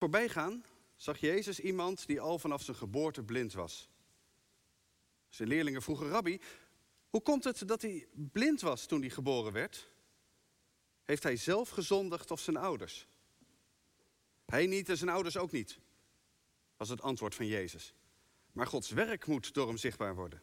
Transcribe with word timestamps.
Voorbij 0.00 0.28
gaan 0.28 0.64
zag 0.96 1.18
Jezus 1.18 1.60
iemand 1.60 2.06
die 2.06 2.20
al 2.20 2.38
vanaf 2.38 2.62
zijn 2.62 2.76
geboorte 2.76 3.22
blind 3.22 3.52
was. 3.52 3.88
Zijn 5.28 5.48
leerlingen 5.48 5.82
vroegen, 5.82 6.08
Rabbi, 6.08 6.40
hoe 7.10 7.22
komt 7.22 7.44
het 7.44 7.68
dat 7.68 7.82
hij 7.82 8.08
blind 8.12 8.60
was 8.60 8.86
toen 8.86 9.00
hij 9.00 9.10
geboren 9.10 9.52
werd? 9.52 9.90
Heeft 11.04 11.22
hij 11.22 11.36
zelf 11.36 11.68
gezondigd 11.68 12.30
of 12.30 12.40
zijn 12.40 12.56
ouders? 12.56 13.06
Hij 14.46 14.66
niet 14.66 14.88
en 14.88 14.96
zijn 14.96 15.10
ouders 15.10 15.36
ook 15.36 15.52
niet, 15.52 15.78
was 16.76 16.88
het 16.88 17.02
antwoord 17.02 17.34
van 17.34 17.46
Jezus. 17.46 17.94
Maar 18.52 18.66
Gods 18.66 18.90
werk 18.90 19.26
moet 19.26 19.54
door 19.54 19.66
hem 19.66 19.76
zichtbaar 19.76 20.14
worden. 20.14 20.42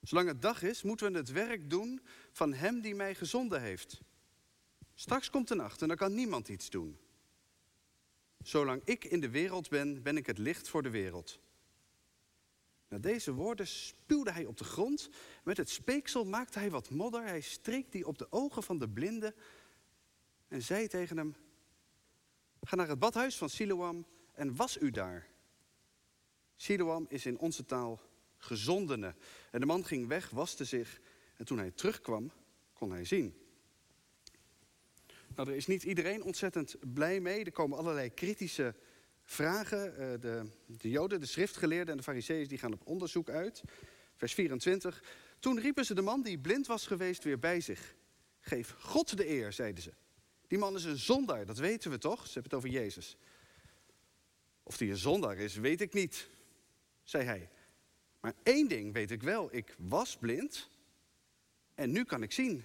Zolang 0.00 0.28
het 0.28 0.42
dag 0.42 0.62
is, 0.62 0.82
moeten 0.82 1.12
we 1.12 1.18
het 1.18 1.32
werk 1.32 1.70
doen 1.70 2.00
van 2.32 2.52
Hem 2.52 2.80
die 2.80 2.94
mij 2.94 3.14
gezonden 3.14 3.60
heeft. 3.60 4.00
Straks 4.94 5.30
komt 5.30 5.48
de 5.48 5.54
nacht 5.54 5.82
en 5.82 5.88
dan 5.88 5.96
kan 5.96 6.14
niemand 6.14 6.48
iets 6.48 6.70
doen. 6.70 6.98
Zolang 8.46 8.82
ik 8.84 9.04
in 9.04 9.20
de 9.20 9.30
wereld 9.30 9.68
ben, 9.68 10.02
ben 10.02 10.16
ik 10.16 10.26
het 10.26 10.38
licht 10.38 10.68
voor 10.68 10.82
de 10.82 10.90
wereld. 10.90 11.40
Na 12.88 12.98
deze 12.98 13.32
woorden 13.32 13.66
spuwde 13.66 14.30
hij 14.30 14.44
op 14.44 14.56
de 14.56 14.64
grond. 14.64 15.08
Met 15.44 15.56
het 15.56 15.70
speeksel 15.70 16.24
maakte 16.24 16.58
hij 16.58 16.70
wat 16.70 16.90
modder. 16.90 17.22
Hij 17.22 17.40
streek 17.40 17.92
die 17.92 18.06
op 18.06 18.18
de 18.18 18.26
ogen 18.30 18.62
van 18.62 18.78
de 18.78 18.88
blinde 18.88 19.34
en 20.48 20.62
zei 20.62 20.88
tegen 20.88 21.16
hem: 21.16 21.36
Ga 22.62 22.76
naar 22.76 22.88
het 22.88 22.98
badhuis 22.98 23.36
van 23.36 23.48
Siloam 23.48 24.06
en 24.32 24.56
was 24.56 24.80
u 24.80 24.90
daar. 24.90 25.26
Siloam 26.56 27.06
is 27.08 27.26
in 27.26 27.38
onze 27.38 27.64
taal 27.64 28.00
gezondene. 28.36 29.14
En 29.50 29.60
de 29.60 29.66
man 29.66 29.84
ging 29.84 30.08
weg, 30.08 30.30
waste 30.30 30.64
zich 30.64 31.00
en 31.36 31.44
toen 31.44 31.58
hij 31.58 31.70
terugkwam, 31.70 32.32
kon 32.72 32.90
hij 32.90 33.04
zien. 33.04 33.45
Nou, 35.36 35.50
er 35.50 35.56
is 35.56 35.66
niet 35.66 35.82
iedereen 35.82 36.22
ontzettend 36.22 36.76
blij 36.94 37.20
mee. 37.20 37.44
Er 37.44 37.52
komen 37.52 37.78
allerlei 37.78 38.14
kritische 38.14 38.74
vragen. 39.22 39.96
Eh, 39.96 40.20
de, 40.20 40.50
de 40.66 40.90
Joden, 40.90 41.20
de 41.20 41.26
schriftgeleerden 41.26 41.90
en 41.90 41.96
de 41.96 42.02
fariseeën 42.02 42.48
die 42.48 42.58
gaan 42.58 42.72
op 42.72 42.86
onderzoek 42.86 43.28
uit. 43.28 43.62
Vers 44.14 44.34
24. 44.34 45.02
Toen 45.38 45.60
riepen 45.60 45.84
ze 45.84 45.94
de 45.94 46.02
man 46.02 46.22
die 46.22 46.38
blind 46.38 46.66
was 46.66 46.86
geweest 46.86 47.24
weer 47.24 47.38
bij 47.38 47.60
zich. 47.60 47.94
Geef 48.40 48.74
God 48.78 49.16
de 49.16 49.28
eer, 49.28 49.52
zeiden 49.52 49.82
ze. 49.82 49.92
Die 50.46 50.58
man 50.58 50.74
is 50.74 50.84
een 50.84 50.98
zondaar, 50.98 51.46
dat 51.46 51.58
weten 51.58 51.90
we 51.90 51.98
toch? 51.98 52.26
Ze 52.26 52.32
hebben 52.32 52.42
het 52.42 52.54
over 52.54 52.68
Jezus. 52.68 53.16
Of 54.62 54.78
hij 54.78 54.88
een 54.88 54.96
zondaar 54.96 55.36
is, 55.36 55.54
weet 55.54 55.80
ik 55.80 55.92
niet, 55.92 56.28
zei 57.02 57.24
hij. 57.24 57.50
Maar 58.20 58.34
één 58.42 58.68
ding 58.68 58.92
weet 58.92 59.10
ik 59.10 59.22
wel, 59.22 59.48
ik 59.54 59.74
was 59.78 60.16
blind 60.16 60.68
en 61.74 61.92
nu 61.92 62.04
kan 62.04 62.22
ik 62.22 62.32
zien. 62.32 62.64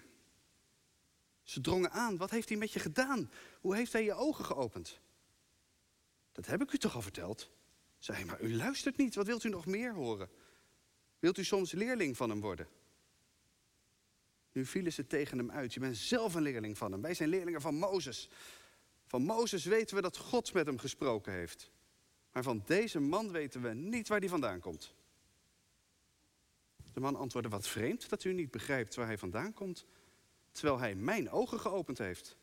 Ze 1.44 1.62
drongen 1.62 1.92
aan, 1.92 2.18
wat 2.18 2.30
heeft 2.30 2.50
hij 2.50 2.58
met 2.58 2.72
je 2.72 2.80
gedaan? 2.80 3.32
Hoe 3.62 3.76
heeft 3.76 3.94
hij 3.94 4.04
je 4.04 4.14
ogen 4.14 4.46
geopend? 4.46 5.00
Dat 6.32 6.46
heb 6.46 6.62
ik 6.62 6.72
u 6.72 6.78
toch 6.78 6.96
al 6.96 7.02
verteld? 7.02 7.50
Zei 8.00 8.18
hij, 8.18 8.26
maar 8.26 8.42
u 8.42 8.56
luistert 8.56 8.98
niet, 8.98 9.16
wat 9.16 9.26
wilt 9.26 9.44
u 9.44 9.50
nog 9.50 9.66
meer 9.66 9.94
horen? 9.94 10.30
Wilt 11.20 11.38
u 11.38 11.44
soms 11.44 11.72
leerling 11.72 12.18
van 12.18 12.30
hem 12.30 12.42
worden? 12.42 12.68
Nu 14.52 14.66
vielen 14.66 14.94
ze 14.94 15.08
tegen 15.08 15.38
hem 15.38 15.52
uit. 15.52 15.74
Je 15.74 15.80
bent 15.80 15.98
zelf 15.98 16.34
een 16.34 16.42
leerling 16.42 16.78
van 16.78 16.92
hem. 16.92 17.02
Wij 17.02 17.14
zijn 17.14 17.30
leerlingen 17.30 17.62
van 17.62 17.76
Mozes. 17.76 18.30
Van 19.06 19.22
Mozes 19.22 19.66
weten 19.66 19.96
we 19.96 20.02
dat 20.02 20.18
God 20.18 20.54
met 20.54 20.66
hem 20.66 20.78
gesproken 20.78 21.34
heeft. 21.34 21.72
Maar 22.32 22.44
van 22.44 22.64
deze 22.66 23.00
man 23.00 23.32
weten 23.32 23.62
we 23.62 23.74
niet 23.74 24.08
waar 24.08 24.20
hij 24.20 24.30
vandaan 24.30 24.60
komt. 24.60 24.94
De 26.94 27.00
man 27.00 27.16
antwoordde, 27.16 27.50
wat 27.52 27.68
vreemd 27.68 28.10
dat 28.10 28.24
u 28.24 28.34
niet 28.34 28.52
begrijpt 28.52 28.96
waar 28.96 29.06
hij 29.06 29.18
vandaan 29.18 29.54
komt, 29.54 29.86
terwijl 30.52 30.80
hij 30.80 30.96
mijn 30.96 31.30
ogen 31.30 31.60
geopend 31.60 31.98
heeft. 31.98 32.38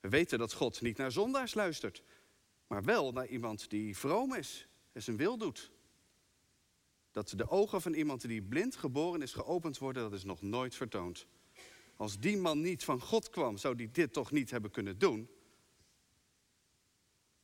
We 0.00 0.08
weten 0.08 0.38
dat 0.38 0.52
God 0.52 0.80
niet 0.80 0.96
naar 0.96 1.12
zondaars 1.12 1.54
luistert, 1.54 2.02
maar 2.66 2.84
wel 2.84 3.12
naar 3.12 3.26
iemand 3.26 3.70
die 3.70 3.96
vroom 3.96 4.34
is 4.34 4.68
en 4.92 5.02
zijn 5.02 5.16
wil 5.16 5.36
doet. 5.36 5.70
Dat 7.10 7.32
de 7.36 7.48
ogen 7.48 7.80
van 7.80 7.92
iemand 7.92 8.20
die 8.20 8.42
blind 8.42 8.76
geboren 8.76 9.22
is 9.22 9.32
geopend 9.32 9.78
worden, 9.78 10.02
dat 10.02 10.12
is 10.12 10.24
nog 10.24 10.42
nooit 10.42 10.74
vertoond. 10.74 11.26
Als 11.96 12.18
die 12.18 12.36
man 12.36 12.60
niet 12.60 12.84
van 12.84 13.00
God 13.00 13.30
kwam, 13.30 13.56
zou 13.56 13.74
die 13.74 13.90
dit 13.90 14.12
toch 14.12 14.30
niet 14.30 14.50
hebben 14.50 14.70
kunnen 14.70 14.98
doen? 14.98 15.30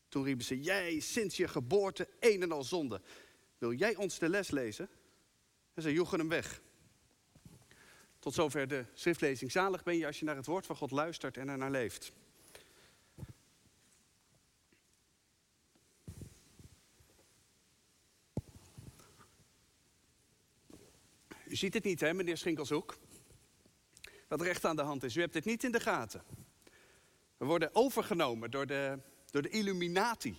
Toen 0.09 0.25
riepen 0.25 0.45
ze, 0.45 0.61
jij 0.61 1.01
sinds 1.01 1.37
je 1.37 1.49
geboorte 1.49 2.09
een 2.21 2.43
en 2.43 2.53
al 2.53 2.65
zonde. 2.65 3.01
Wil 3.59 3.73
jij 3.73 3.97
ons 3.97 4.19
de 4.19 4.29
les 4.29 4.51
lezen? 4.51 4.89
En 5.75 5.83
ze 5.83 5.93
joegen 5.93 6.19
hem 6.19 6.29
weg. 6.29 6.63
Tot 8.27 8.35
zover 8.35 8.69
de 8.69 8.85
schriftlezing. 8.95 9.53
Zalig 9.53 9.83
ben 9.83 9.97
je 9.97 10.07
als 10.07 10.19
je 10.19 10.25
naar 10.25 10.37
het 10.37 10.47
woord 10.47 10.67
van 10.67 10.77
God 10.77 10.91
luistert 10.91 11.37
en 11.37 11.49
er 11.49 11.59
naar 11.59 11.71
leeft. 11.71 12.13
U 21.45 21.57
ziet 21.57 21.75
het 21.75 21.85
niet, 21.85 22.01
hè, 22.01 22.15
meneer 22.15 22.37
Schinkelshoek? 22.37 22.97
Wat 24.29 24.41
er 24.41 24.47
echt 24.47 24.65
aan 24.65 24.77
de 24.77 24.83
hand 24.83 25.03
is. 25.03 25.17
U 25.17 25.21
hebt 25.21 25.35
het 25.35 25.45
niet 25.45 25.65
in 25.65 25.73
de 25.73 25.81
gaten. 25.81 26.23
We 27.37 27.45
worden 27.45 27.75
overgenomen 27.75 28.51
door 28.51 28.67
de, 28.67 28.99
door 29.31 29.43
de 29.43 29.49
Illuminati. 29.49 30.39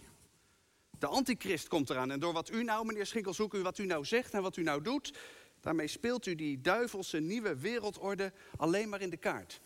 De 1.00 1.08
antichrist 1.08 1.68
komt 1.68 1.90
eraan. 1.90 2.12
En 2.12 2.20
door 2.20 2.34
wat 2.34 2.52
u 2.52 2.64
nou, 2.64 2.86
meneer 2.86 3.06
Schinkelshoek, 3.06 3.53
wat 3.53 3.78
u 3.78 3.86
nou 3.86 4.06
zegt 4.06 4.34
en 4.34 4.42
wat 4.42 4.58
u 4.58 4.64
nou 4.64 4.81
doet... 4.81 5.14
daarmee 5.67 5.88
speelt 5.88 6.25
u 6.25 6.35
die 6.35 6.61
duivelse 6.61 7.19
nieuwe 7.19 7.57
wereldorde 7.57 8.33
alleen 8.57 8.89
maar 8.89 9.01
in 9.01 9.09
de 9.09 9.17
kaart. 9.17 9.61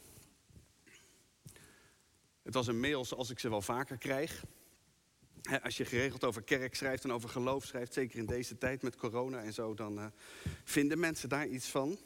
Het 2.41 2.53
was 2.53 2.67
een 2.67 2.79
mail 2.79 3.06
zoals 3.06 3.29
ik 3.29 3.39
ze 3.39 3.50
wel 3.50 3.62
vaker 3.62 3.97
krijg. 3.97 4.44
Als 5.63 5.78
je 5.78 5.85
geregeld 5.85 6.23
over 6.23 6.41
kerk 6.41 6.75
schrijft 6.75 7.03
en 7.03 7.12
over 7.12 7.29
geloof 7.29 7.66
schrijft, 7.66 7.94
zeker 7.94 8.19
in 8.19 8.25
deze 8.25 8.57
tijd 8.57 8.81
met 8.81 8.95
corona 8.95 9.41
en 9.41 9.53
zo, 9.53 9.73
dan 9.73 10.00
uh, 10.00 10.06
vinden 10.63 11.00
mensen 11.00 11.29
daar 11.29 11.47
iets 11.47 11.67
van. 11.67 11.97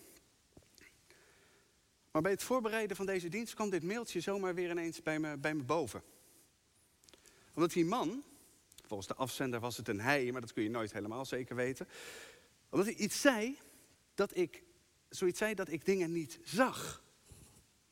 Maar 2.12 2.22
bij 2.22 2.31
het 2.31 2.44
voorbereiden 2.44 2.95
van 2.95 3.06
deze 3.06 3.29
dienst 3.29 3.53
kwam 3.53 3.69
dit 3.69 3.83
mailtje 3.83 4.19
zomaar 4.19 4.56
weer 4.56 4.69
ineens 4.69 5.01
bij 5.01 5.19
me, 5.19 5.38
bij 5.38 5.53
me 5.53 5.63
boven. 5.63 6.03
Omdat 7.53 7.72
die 7.72 7.85
man, 7.85 8.23
volgens 8.85 9.07
de 9.07 9.16
afzender 9.16 9.59
was 9.59 9.77
het 9.77 9.88
een 9.88 10.01
hij, 10.01 10.31
maar 10.31 10.41
dat 10.41 10.53
kun 10.53 10.63
je 10.63 10.69
nooit 10.69 10.94
helemaal 10.94 11.25
zeker 11.25 11.56
weten. 11.56 11.88
Omdat 12.69 12.88
hij 12.88 12.95
iets 12.95 13.22
zei 13.22 13.57
dat 14.16 14.38
ik, 14.38 14.64
zoiets 15.09 15.40
zei 15.40 15.53
dat 15.53 15.70
ik 15.70 15.86
dingen 15.86 16.12
niet 16.12 16.40
zag. 16.44 17.03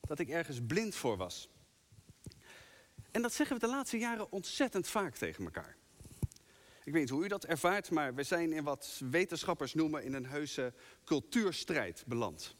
Dat 0.01 0.19
ik 0.19 0.29
ergens 0.29 0.59
blind 0.67 0.95
voor 0.95 1.17
was. 1.17 1.49
En 3.11 3.21
dat 3.21 3.33
zeggen 3.33 3.55
we 3.55 3.65
de 3.65 3.71
laatste 3.71 3.97
jaren 3.97 4.31
ontzettend 4.31 4.87
vaak 4.87 5.15
tegen 5.15 5.43
elkaar. 5.43 5.77
Ik 6.83 6.93
weet 6.93 7.01
niet 7.01 7.09
hoe 7.09 7.23
u 7.23 7.27
dat 7.27 7.45
ervaart, 7.45 7.91
maar 7.91 8.15
we 8.15 8.23
zijn 8.23 8.53
in 8.53 8.63
wat 8.63 9.01
wetenschappers 9.09 9.73
noemen 9.73 10.03
in 10.03 10.13
een 10.13 10.25
heuse 10.25 10.73
cultuurstrijd 11.03 12.03
beland. 12.07 12.55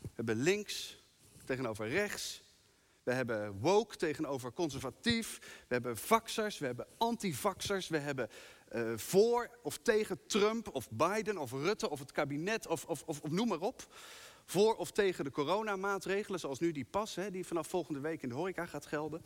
We 0.00 0.08
hebben 0.14 0.36
links 0.36 1.02
tegenover 1.44 1.88
rechts. 1.88 2.42
We 3.02 3.12
hebben 3.12 3.60
woke 3.60 3.96
tegenover 3.96 4.52
conservatief. 4.52 5.38
We 5.38 5.74
hebben 5.74 5.96
vaxers, 5.96 6.58
we 6.58 6.66
hebben 6.66 6.86
antivaxers. 6.98 7.88
We 7.88 7.98
hebben 7.98 8.28
uh, 8.70 8.96
voor 8.96 9.58
of 9.62 9.78
tegen 9.78 10.26
Trump 10.26 10.74
of 10.74 10.90
Biden 10.90 11.38
of 11.38 11.52
Rutte 11.52 11.90
of 11.90 11.98
het 11.98 12.12
kabinet 12.12 12.66
of, 12.66 12.84
of, 12.84 13.02
of, 13.02 13.20
of 13.20 13.30
noem 13.30 13.48
maar 13.48 13.60
op. 13.60 13.94
Voor 14.44 14.76
of 14.76 14.90
tegen 14.90 15.24
de 15.24 15.30
coronamaatregelen, 15.30 16.40
zoals 16.40 16.58
nu 16.58 16.72
die 16.72 16.84
pas, 16.84 17.14
hè, 17.14 17.30
die 17.30 17.46
vanaf 17.46 17.66
volgende 17.68 18.00
week 18.00 18.22
in 18.22 18.28
de 18.28 18.34
horeca 18.34 18.66
gaat 18.66 18.86
gelden. 18.86 19.22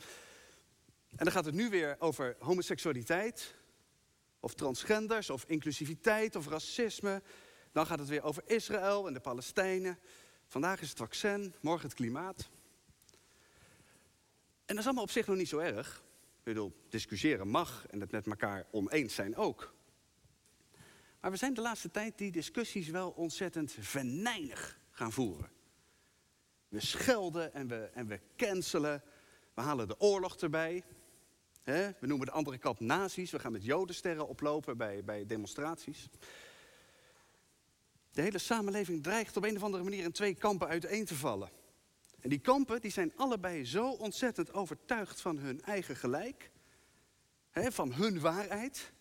En 1.16 1.24
dan 1.24 1.32
gaat 1.32 1.44
het 1.44 1.54
nu 1.54 1.70
weer 1.70 1.96
over 1.98 2.36
homoseksualiteit, 2.38 3.54
of 4.40 4.54
transgenders, 4.54 5.30
of 5.30 5.44
inclusiviteit, 5.46 6.36
of 6.36 6.48
racisme. 6.48 7.22
Dan 7.72 7.86
gaat 7.86 7.98
het 7.98 8.08
weer 8.08 8.22
over 8.22 8.42
Israël 8.46 9.06
en 9.06 9.12
de 9.12 9.20
Palestijnen. 9.20 9.98
Vandaag 10.46 10.80
is 10.80 10.88
het 10.88 10.98
vaccin, 10.98 11.54
morgen 11.60 11.86
het 11.86 11.96
klimaat. 11.96 12.48
En 14.64 14.74
dat 14.74 14.78
is 14.78 14.84
allemaal 14.84 15.04
op 15.04 15.10
zich 15.10 15.26
nog 15.26 15.36
niet 15.36 15.48
zo 15.48 15.58
erg. 15.58 16.03
Ik 16.44 16.52
bedoel, 16.52 16.72
discussiëren 16.88 17.48
mag 17.48 17.86
en 17.86 18.00
het 18.00 18.10
met 18.10 18.26
elkaar 18.26 18.66
oneens 18.70 19.14
zijn 19.14 19.36
ook. 19.36 19.74
Maar 21.20 21.30
we 21.30 21.36
zijn 21.36 21.54
de 21.54 21.60
laatste 21.60 21.90
tijd 21.90 22.18
die 22.18 22.32
discussies 22.32 22.88
wel 22.88 23.10
ontzettend 23.10 23.76
venijnig 23.78 24.80
gaan 24.90 25.12
voeren. 25.12 25.50
We 26.68 26.80
schelden 26.80 27.54
en 27.54 27.68
we, 27.68 27.90
en 27.94 28.06
we 28.06 28.20
cancelen. 28.36 29.02
We 29.54 29.60
halen 29.60 29.88
de 29.88 30.00
oorlog 30.00 30.36
erbij. 30.36 30.84
we 31.64 31.94
noemen 32.00 32.26
de 32.26 32.32
andere 32.32 32.58
kant 32.58 32.80
nazi's. 32.80 33.30
We 33.30 33.38
gaan 33.38 33.52
met 33.52 33.64
jodensterren 33.64 34.28
oplopen 34.28 34.76
bij, 34.76 35.04
bij 35.04 35.26
demonstraties. 35.26 36.08
De 38.10 38.22
hele 38.22 38.38
samenleving 38.38 39.02
dreigt 39.02 39.36
op 39.36 39.44
een 39.44 39.56
of 39.56 39.62
andere 39.62 39.84
manier 39.84 40.04
in 40.04 40.12
twee 40.12 40.34
kampen 40.34 40.68
uiteen 40.68 41.04
te 41.04 41.14
vallen. 41.14 41.50
En 42.24 42.30
die 42.30 42.38
kampen 42.38 42.80
die 42.80 42.90
zijn 42.90 43.16
allebei 43.16 43.64
zo 43.64 43.90
ontzettend 43.90 44.52
overtuigd 44.52 45.20
van 45.20 45.38
hun 45.38 45.62
eigen 45.62 45.96
gelijk, 45.96 46.50
hè, 47.50 47.72
van 47.72 47.92
hun 47.92 48.20
waarheid, 48.20 48.92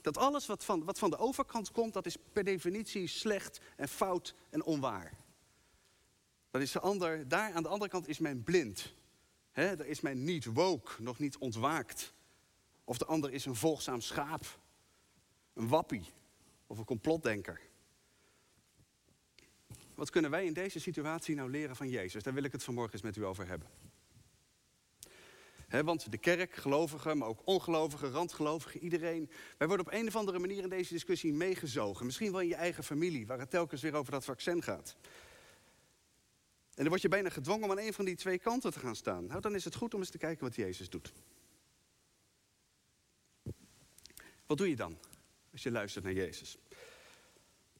dat 0.00 0.16
alles 0.16 0.46
wat 0.46 0.64
van, 0.64 0.84
wat 0.84 0.98
van 0.98 1.10
de 1.10 1.16
overkant 1.16 1.70
komt, 1.70 1.92
dat 1.92 2.06
is 2.06 2.16
per 2.32 2.44
definitie 2.44 3.06
slecht 3.06 3.60
en 3.76 3.88
fout 3.88 4.34
en 4.50 4.64
onwaar. 4.64 5.12
Dan 6.50 6.60
is 6.60 6.72
de 6.72 6.80
ander, 6.80 7.28
daar 7.28 7.52
aan 7.52 7.62
de 7.62 7.68
andere 7.68 7.90
kant 7.90 8.08
is 8.08 8.18
men 8.18 8.42
blind. 8.42 8.94
Hè, 9.50 9.76
daar 9.76 9.86
is 9.86 10.00
men 10.00 10.24
niet 10.24 10.44
woke, 10.44 11.02
nog 11.02 11.18
niet 11.18 11.38
ontwaakt. 11.38 12.12
Of 12.84 12.98
de 12.98 13.06
ander 13.06 13.32
is 13.32 13.44
een 13.44 13.56
volgzaam 13.56 14.00
schaap, 14.00 14.58
een 15.52 15.68
wappie 15.68 16.04
of 16.66 16.78
een 16.78 16.84
complotdenker. 16.84 17.60
Wat 19.98 20.10
kunnen 20.10 20.30
wij 20.30 20.44
in 20.44 20.52
deze 20.52 20.80
situatie 20.80 21.34
nou 21.34 21.50
leren 21.50 21.76
van 21.76 21.88
Jezus? 21.88 22.22
Daar 22.22 22.34
wil 22.34 22.42
ik 22.42 22.52
het 22.52 22.64
vanmorgen 22.64 22.92
eens 22.92 23.02
met 23.02 23.16
u 23.16 23.24
over 23.24 23.46
hebben. 23.46 23.68
want 25.84 26.10
de 26.10 26.18
kerk, 26.18 26.54
gelovigen, 26.54 27.18
maar 27.18 27.28
ook 27.28 27.40
ongelovigen, 27.44 28.10
randgelovigen, 28.10 28.80
iedereen. 28.80 29.30
Wij 29.56 29.66
worden 29.66 29.86
op 29.86 29.92
een 29.92 30.06
of 30.06 30.16
andere 30.16 30.38
manier 30.38 30.62
in 30.62 30.68
deze 30.68 30.92
discussie 30.92 31.32
meegezogen. 31.32 32.06
Misschien 32.06 32.32
wel 32.32 32.40
in 32.40 32.48
je 32.48 32.54
eigen 32.54 32.84
familie, 32.84 33.26
waar 33.26 33.38
het 33.38 33.50
telkens 33.50 33.82
weer 33.82 33.94
over 33.94 34.12
dat 34.12 34.24
vaccin 34.24 34.62
gaat. 34.62 34.96
En 36.74 36.84
dan 36.84 36.88
word 36.88 37.02
je 37.02 37.08
bijna 37.08 37.28
gedwongen 37.28 37.64
om 37.64 37.70
aan 37.70 37.78
een 37.78 37.92
van 37.92 38.04
die 38.04 38.16
twee 38.16 38.38
kanten 38.38 38.72
te 38.72 38.78
gaan 38.78 38.96
staan. 38.96 39.26
Nou, 39.26 39.40
dan 39.40 39.54
is 39.54 39.64
het 39.64 39.74
goed 39.74 39.94
om 39.94 40.00
eens 40.00 40.10
te 40.10 40.18
kijken 40.18 40.44
wat 40.44 40.54
Jezus 40.54 40.90
doet. 40.90 41.12
Wat 44.46 44.58
doe 44.58 44.68
je 44.68 44.76
dan 44.76 44.98
als 45.52 45.62
je 45.62 45.70
luistert 45.70 46.04
naar 46.04 46.12
Jezus? 46.12 46.58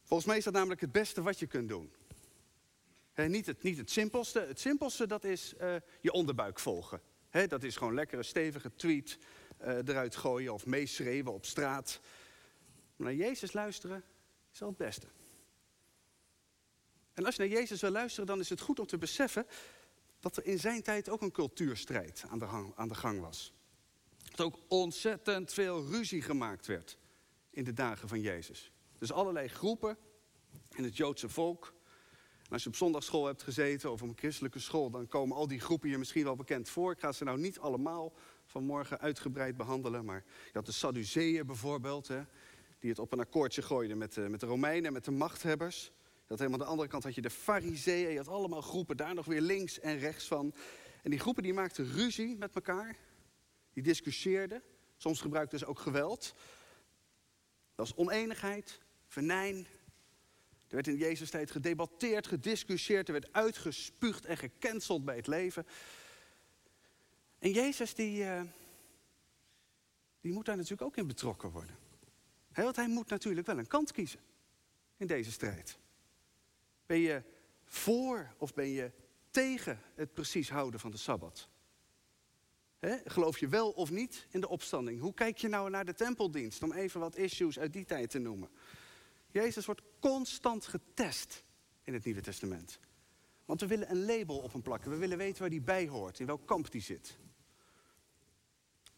Volgens 0.03 0.29
mij 0.29 0.39
is 0.39 0.45
dat 0.45 0.55
namelijk 0.55 0.81
het 0.81 0.93
beste 0.93 1.23
wat 1.23 1.39
je 1.39 1.47
kunt 1.47 1.69
doen. 1.69 1.93
Niet, 3.27 3.47
het, 3.47 3.63
niet 3.63 3.77
het 3.79 3.91
simpelste. 3.91 4.41
Het 4.41 4.61
simpelste 4.61 5.07
dat 5.07 5.25
is 5.25 5.55
uh, 5.61 5.75
je 6.01 6.13
onderbuik 6.13 6.59
volgen. 6.59 7.01
dat 7.49 7.63
is 7.63 7.77
gewoon 7.77 7.95
lekker 7.95 8.19
een 8.19 8.25
stevige 8.25 8.75
tweet 8.75 9.19
uh, 9.61 9.69
eruit 9.69 10.17
gooien 10.17 10.53
of 10.53 10.67
meeschreeuwen 10.67 11.33
op 11.33 11.45
straat. 11.45 12.01
Maar 12.97 13.07
naar 13.07 13.27
Jezus 13.27 13.53
luisteren 13.53 14.05
is 14.53 14.63
al 14.63 14.69
het 14.69 14.77
beste. 14.77 15.07
En 17.15 17.25
als 17.25 17.37
je 17.37 17.43
naar 17.43 17.51
Jezus 17.51 17.81
wil 17.81 17.91
luisteren, 17.91 18.27
dan 18.27 18.41
is 18.41 18.49
het 18.49 18.61
goed 18.61 18.79
om 18.79 18.87
te 18.87 18.99
beseffen 18.99 19.47
dat 20.21 20.37
er 20.37 20.47
in 20.47 20.59
zijn 20.59 20.83
tijd 20.83 21.09
ook 21.09 21.23
een 21.23 21.31
cultuurstrijd 21.31 22.25
aan 22.29 22.39
de, 22.39 22.73
aan 22.75 22.89
de 22.89 22.95
gang 22.95 23.21
was. 23.21 23.53
Dat 24.31 24.41
ook 24.41 24.59
ontzettend 24.69 25.53
veel 25.53 25.87
ruzie 25.87 26.23
gemaakt 26.23 26.67
werd 26.67 26.99
in 27.51 27.65
de 27.65 27.73
dagen 27.73 28.09
van 28.09 28.21
Jezus. 28.21 28.73
Dus 28.99 29.13
allerlei 29.13 29.49
groepen 29.49 29.97
in 30.75 30.85
het 30.85 30.97
Joodse 30.97 31.29
volk. 31.29 31.75
Als 32.49 32.63
je 32.63 32.69
op 32.69 32.77
zondagschool 32.77 33.27
hebt 33.27 33.43
gezeten 33.43 33.93
of 33.93 34.03
op 34.03 34.09
een 34.09 34.17
christelijke 34.17 34.59
school, 34.59 34.91
dan 34.91 35.09
komen 35.09 35.37
al 35.37 35.49
die 35.49 35.61
groepen 35.61 35.89
je 35.89 35.99
misschien 35.99 36.25
wel 36.25 36.37
bekend 36.37 36.69
voor. 36.69 36.93
Ik 36.93 37.01
ga 37.01 37.13
ze 37.13 37.25
nou 37.25 37.39
niet 37.39 37.59
allemaal 37.59 38.13
vanmorgen 38.47 39.01
uitgebreid 39.01 39.57
behandelen, 39.57 40.05
maar 40.05 40.25
je 40.45 40.51
had 40.53 40.67
de 40.67 40.73
Sadduceeën 40.73 41.47
bijvoorbeeld, 41.47 42.09
hè, 42.09 42.23
die 42.79 42.91
het 42.91 42.99
op 42.99 43.13
een 43.13 43.21
akkoordje 43.21 43.63
gooiden 43.63 43.99
met 43.99 44.15
de, 44.15 44.21
met 44.21 44.41
de 44.41 44.47
Romeinen, 44.47 44.93
met 44.93 45.05
de 45.05 45.11
machthebbers. 45.11 45.93
Dat 46.27 46.39
helemaal 46.39 46.59
aan 46.59 46.65
de 46.65 46.71
andere 46.71 46.89
kant 46.89 47.05
had 47.05 47.15
je 47.15 47.21
de 47.21 47.31
Fariseeën, 47.31 48.11
je 48.11 48.17
had 48.17 48.29
allemaal 48.29 48.63
groepen, 48.63 48.97
daar 48.97 49.15
nog 49.15 49.27
weer 49.27 49.41
links 49.41 49.81
en 49.81 49.99
rechts 49.99 50.27
van. 50.27 50.55
En 51.03 51.11
die 51.11 51.21
groepen 51.21 51.43
die 51.43 51.55
maakten 51.55 51.93
ruzie 51.93 52.37
met 52.37 52.55
elkaar, 52.55 52.97
die 53.73 53.83
discussieerden. 53.83 54.63
Soms 54.97 55.21
gebruikten 55.21 55.59
ze 55.59 55.67
ook 55.67 55.79
geweld. 55.79 56.35
Dat 57.75 57.89
was 57.89 57.95
oneenigheid, 57.95 58.81
venijn. 59.07 59.67
Er 60.69 60.75
werd 60.75 60.87
in 60.87 60.97
Jezus 60.97 61.31
tijd 61.31 61.51
gedebatteerd, 61.51 62.27
gediscussieerd. 62.27 63.07
Er 63.07 63.13
werd 63.13 63.33
uitgespuugd 63.33 64.25
en 64.25 64.37
gecanceld 64.37 65.05
bij 65.05 65.17
het 65.17 65.27
leven. 65.27 65.67
En 67.39 67.51
Jezus 67.51 67.95
die, 67.95 68.21
uh, 68.21 68.43
die 70.21 70.33
moet 70.33 70.45
daar 70.45 70.57
natuurlijk 70.57 70.83
ook 70.83 70.97
in 70.97 71.07
betrokken 71.07 71.51
worden. 71.51 71.77
want 72.53 72.77
hij 72.77 72.89
moet 72.89 73.09
natuurlijk 73.09 73.47
wel 73.47 73.59
een 73.59 73.67
kant 73.67 73.93
kiezen 73.93 74.21
in 74.97 75.07
deze 75.07 75.33
strijd. 75.33 75.79
Ben 76.87 76.99
je 76.99 77.23
voor 77.65 78.35
of 78.39 78.55
ben 78.55 78.69
je 78.69 78.91
tegen 79.31 79.81
het 79.95 80.15
precies 80.15 80.51
houden 80.51 80.81
van 80.81 80.91
de 80.91 80.97
Sabbat? 80.97 81.49
geloof 83.05 83.39
je 83.39 83.49
wel 83.49 83.71
of 83.71 83.91
niet 83.91 84.27
in 84.31 84.41
de 84.41 84.49
opstanding? 84.49 85.01
Hoe 85.01 85.15
kijk 85.15 85.39
je 85.39 85.49
nou 85.49 85.71
naar 85.71 85.85
de 85.85 85.95
tempeldienst? 85.95 86.63
Om 86.63 86.73
even 86.73 87.01
wat 87.01 87.17
issues 87.17 87.59
uit 87.59 87.73
die 87.73 87.85
tijd 87.85 88.11
te 88.11 88.19
noemen. 88.19 88.49
Jezus 89.31 89.67
wordt 89.67 89.83
constant 90.01 90.67
getest 90.67 91.45
in 91.83 91.93
het 91.93 92.05
Nieuwe 92.05 92.21
Testament. 92.21 92.79
Want 93.45 93.61
we 93.61 93.67
willen 93.67 93.91
een 93.91 94.05
label 94.05 94.39
op 94.39 94.53
hem 94.53 94.63
plakken. 94.63 94.91
We 94.91 94.97
willen 94.97 95.19
weten 95.19 95.41
waar 95.41 95.51
die 95.51 95.61
bij 95.61 95.89
hoort, 95.89 96.21
in 96.21 96.27
welk 96.27 96.47
kamp 96.47 96.71
die 96.71 96.83
zit. 96.83 97.19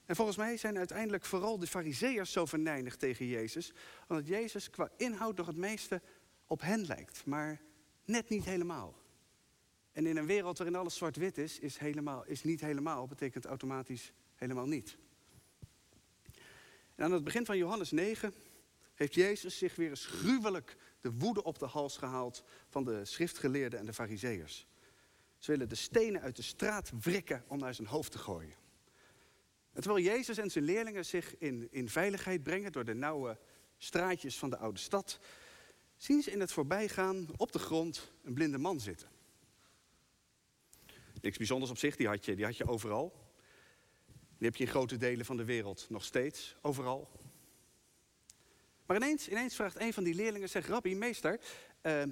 En 0.05 0.17
volgens 0.17 0.37
mij 0.37 0.57
zijn 0.57 0.79
uiteindelijk 0.79 1.25
vooral 1.25 1.59
de 1.59 1.67
fariseërs 1.67 2.33
zo 2.33 2.47
verneinigd 2.47 2.99
tegen 2.99 3.27
Jezus. 3.27 3.73
Omdat 4.09 4.27
Jezus 4.27 4.71
qua 4.71 4.91
inhoud 4.97 5.37
nog 5.37 5.47
het 5.47 5.57
meeste 5.57 6.03
op 6.47 6.61
hen 6.61 6.87
lijkt. 6.87 7.27
Maar 7.27 7.61
net 8.05 8.29
niet 8.29 8.45
helemaal. 8.45 8.95
En 9.93 10.07
in 10.07 10.17
een 10.17 10.27
wereld 10.27 10.59
waarin 10.59 10.77
alles 10.77 10.95
zwart-wit 10.95 11.39
is, 11.39 11.59
is, 11.59 11.79
helemaal, 11.79 12.25
is 12.25 12.45
niet 12.45 12.61
helemaal, 12.61 13.07
betekent 13.07 13.45
automatisch 13.45 14.13
helemaal 14.35 14.67
niet. 14.67 14.99
En 16.95 17.05
aan 17.05 17.13
het 17.13 17.25
begin 17.25 17.47
van 17.47 17.57
Johannes 17.57 17.91
9 17.91 18.35
heeft 19.01 19.15
Jezus 19.15 19.59
zich 19.59 19.77
weer 19.77 19.89
eens 19.89 20.07
gruwelijk 20.07 20.77
de 21.01 21.13
woede 21.13 21.43
op 21.43 21.59
de 21.59 21.67
hals 21.67 21.97
gehaald 21.97 22.45
van 22.69 22.85
de 22.85 23.05
schriftgeleerden 23.05 23.79
en 23.79 23.87
de 23.87 23.93
fariseërs. 23.93 24.67
Ze 25.39 25.51
willen 25.51 25.69
de 25.69 25.75
stenen 25.75 26.21
uit 26.21 26.37
de 26.37 26.43
straat 26.43 26.93
wrikken 27.01 27.45
om 27.47 27.59
naar 27.59 27.75
zijn 27.75 27.89
hoofd 27.89 28.13
te 28.13 28.19
gooien. 28.19 28.55
En 29.73 29.83
terwijl 29.83 30.05
Jezus 30.05 30.39
en 30.39 30.51
zijn 30.51 30.65
leerlingen 30.65 31.07
zich 31.07 31.39
in, 31.39 31.69
in 31.71 31.89
veiligheid 31.89 32.43
brengen 32.43 32.73
door 32.73 32.85
de 32.85 32.95
nauwe 32.95 33.39
straatjes 33.79 34.39
van 34.39 34.51
de 34.51 34.57
oude 34.57 34.79
stad, 34.79 35.21
zien 35.97 36.23
ze 36.23 36.31
in 36.31 36.41
het 36.41 36.53
voorbijgaan 36.53 37.29
op 37.37 37.53
de 37.53 37.59
grond 37.59 38.13
een 38.23 38.35
blinde 38.35 38.59
man 38.59 38.81
zitten. 38.81 39.09
Niks 41.21 41.37
bijzonders 41.37 41.71
op 41.71 41.79
zich, 41.79 41.97
die 41.97 42.09
had 42.09 42.25
je, 42.25 42.35
die 42.37 42.45
had 42.45 42.57
je 42.57 42.69
overal. 42.69 43.13
Die 44.39 44.49
heb 44.49 44.57
je 44.57 44.65
in 44.65 44.71
grote 44.71 44.97
delen 44.97 45.27
van 45.27 45.37
de 45.37 45.45
wereld 45.45 45.87
nog 45.89 46.05
steeds, 46.05 46.57
overal. 46.63 47.11
Maar 48.91 48.99
ineens, 48.99 49.29
ineens 49.29 49.55
vraagt 49.55 49.81
een 49.81 49.93
van 49.93 50.05
die 50.05 50.15
leerlingen, 50.15 50.49
zegt, 50.49 50.69
Rabbi, 50.69 50.97
meester, 50.97 51.41
uh, 51.83 52.03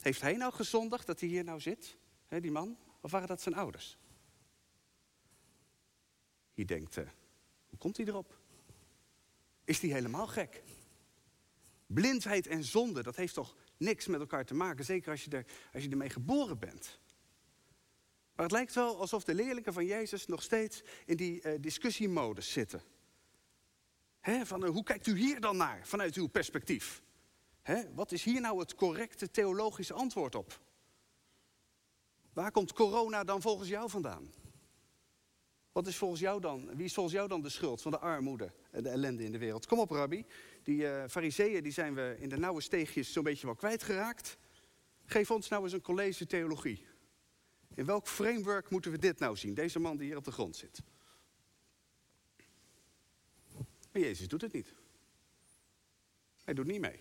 heeft 0.00 0.20
hij 0.20 0.36
nou 0.36 0.52
gezondigd 0.52 1.06
dat 1.06 1.20
hij 1.20 1.28
hier 1.28 1.44
nou 1.44 1.60
zit, 1.60 1.96
die 2.28 2.50
man? 2.50 2.76
Of 3.00 3.10
waren 3.10 3.28
dat 3.28 3.40
zijn 3.40 3.54
ouders? 3.54 3.98
Je 6.54 6.64
denkt, 6.64 6.96
uh, 6.96 7.04
hoe 7.68 7.78
komt 7.78 7.96
hij 7.96 8.06
erop? 8.06 8.38
Is 9.64 9.80
hij 9.80 9.90
helemaal 9.90 10.26
gek? 10.26 10.62
Blindheid 11.86 12.46
en 12.46 12.64
zonde, 12.64 13.02
dat 13.02 13.16
heeft 13.16 13.34
toch 13.34 13.56
niks 13.76 14.06
met 14.06 14.20
elkaar 14.20 14.44
te 14.44 14.54
maken, 14.54 14.84
zeker 14.84 15.10
als 15.10 15.24
je, 15.24 15.30
er, 15.30 15.46
als 15.72 15.82
je 15.82 15.90
ermee 15.90 16.10
geboren 16.10 16.58
bent. 16.58 17.00
Maar 18.34 18.44
het 18.44 18.52
lijkt 18.52 18.74
wel 18.74 19.00
alsof 19.00 19.24
de 19.24 19.34
leerlingen 19.34 19.72
van 19.72 19.84
Jezus 19.84 20.26
nog 20.26 20.42
steeds 20.42 20.82
in 21.06 21.16
die 21.16 21.42
uh, 21.42 21.52
discussiemodus 21.60 22.52
zitten. 22.52 22.82
Van, 24.22 24.64
uh, 24.64 24.70
hoe 24.70 24.82
kijkt 24.82 25.06
u 25.06 25.18
hier 25.18 25.40
dan 25.40 25.56
naar 25.56 25.80
vanuit 25.86 26.14
uw 26.14 26.26
perspectief? 26.26 27.02
wat 27.94 28.12
is 28.12 28.24
hier 28.24 28.40
nou 28.40 28.58
het 28.58 28.74
correcte 28.74 29.30
theologische 29.30 29.94
antwoord 29.94 30.34
op? 30.34 30.60
Waar 32.32 32.50
komt 32.50 32.72
corona 32.72 33.24
dan 33.24 33.40
volgens 33.40 33.68
jou 33.68 33.90
vandaan? 33.90 34.32
Wat 35.72 35.86
is 35.86 35.96
volgens 35.96 36.20
jou 36.20 36.40
dan, 36.40 36.76
wie 36.76 36.84
is 36.84 36.94
volgens 36.94 37.14
jou 37.14 37.28
dan 37.28 37.42
de 37.42 37.48
schuld 37.48 37.82
van 37.82 37.90
de 37.90 37.98
armoede 37.98 38.52
en 38.70 38.82
de 38.82 38.88
ellende 38.88 39.24
in 39.24 39.32
de 39.32 39.38
wereld? 39.38 39.66
Kom 39.66 39.78
op, 39.78 39.90
Rabbi. 39.90 40.24
Die 40.62 40.82
uh, 40.82 41.04
fariseeën 41.08 41.62
die 41.62 41.72
zijn 41.72 41.94
we 41.94 42.16
in 42.18 42.28
de 42.28 42.38
nauwe 42.38 42.60
steegjes 42.60 43.12
zo'n 43.12 43.24
beetje 43.24 43.46
wel 43.46 43.54
kwijtgeraakt. 43.54 44.38
Geef 45.04 45.30
ons 45.30 45.48
nou 45.48 45.62
eens 45.62 45.72
een 45.72 45.80
college 45.80 46.26
theologie. 46.26 46.86
In 47.74 47.84
welk 47.84 48.08
framework 48.08 48.70
moeten 48.70 48.90
we 48.90 48.98
dit 48.98 49.18
nou 49.18 49.36
zien? 49.36 49.54
Deze 49.54 49.78
man 49.78 49.96
die 49.96 50.06
hier 50.06 50.16
op 50.16 50.24
de 50.24 50.32
grond 50.32 50.56
zit. 50.56 50.82
Maar 53.92 54.02
Jezus 54.02 54.28
doet 54.28 54.40
het 54.40 54.52
niet. 54.52 54.74
Hij 56.44 56.54
doet 56.54 56.66
niet 56.66 56.80
mee. 56.80 57.00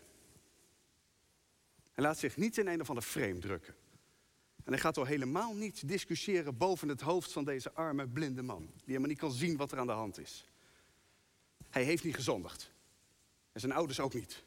Hij 1.92 2.04
laat 2.04 2.18
zich 2.18 2.38
niet 2.38 2.58
in 2.58 2.68
een 2.68 2.82
of 2.82 2.90
ander 2.90 3.04
frame 3.04 3.40
drukken. 3.40 3.76
En 4.64 4.72
hij 4.72 4.80
gaat 4.80 4.98
al 4.98 5.06
helemaal 5.06 5.54
niet 5.54 5.88
discussiëren 5.88 6.58
boven 6.58 6.88
het 6.88 7.02
hoofd 7.02 7.32
van 7.32 7.46
deze 7.46 7.72
arme 7.72 8.08
blinde 8.08 8.42
man. 8.42 8.66
Die 8.66 8.84
helemaal 8.86 9.08
niet 9.08 9.18
kan 9.18 9.32
zien 9.32 9.58
wat 9.58 9.72
er 9.72 9.78
aan 9.78 9.88
de 9.88 9.94
hand 9.94 10.18
is. 10.18 10.46
Hij 11.70 11.84
heeft 11.84 12.04
niet 12.04 12.16
gezondigd. 12.16 12.72
En 13.52 13.60
zijn 13.60 13.72
ouders 13.72 14.00
ook 14.00 14.14
niet. 14.14 14.44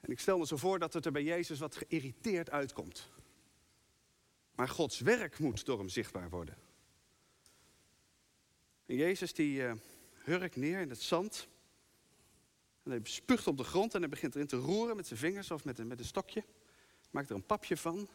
En 0.00 0.10
ik 0.10 0.20
stel 0.20 0.38
me 0.38 0.46
zo 0.46 0.56
voor 0.56 0.78
dat 0.78 0.92
het 0.92 1.06
er 1.06 1.12
bij 1.12 1.22
Jezus 1.22 1.58
wat 1.58 1.76
geïrriteerd 1.76 2.50
uitkomt. 2.50 3.08
Maar 4.54 4.68
Gods 4.68 5.00
werk 5.00 5.38
moet 5.38 5.64
door 5.64 5.78
hem 5.78 5.88
zichtbaar 5.88 6.30
worden. 6.30 6.58
En 8.86 8.96
Jezus 8.96 9.32
die 9.32 9.60
uh, 9.60 9.72
hurkt 10.24 10.56
neer 10.56 10.80
in 10.80 10.90
het 10.90 11.02
zand. 11.02 11.48
En 12.82 12.90
hij 12.90 13.00
spuugt 13.02 13.46
op 13.46 13.56
de 13.56 13.64
grond 13.64 13.94
en 13.94 14.00
hij 14.00 14.08
begint 14.08 14.34
erin 14.34 14.46
te 14.46 14.56
roeren 14.56 14.96
met 14.96 15.06
zijn 15.06 15.18
vingers 15.18 15.50
of 15.50 15.64
met 15.64 15.78
een, 15.78 15.86
met 15.86 15.98
een 15.98 16.04
stokje. 16.04 16.44
Maakt 17.10 17.30
er 17.30 17.34
een 17.34 17.46
papje 17.46 17.76
van. 17.76 18.08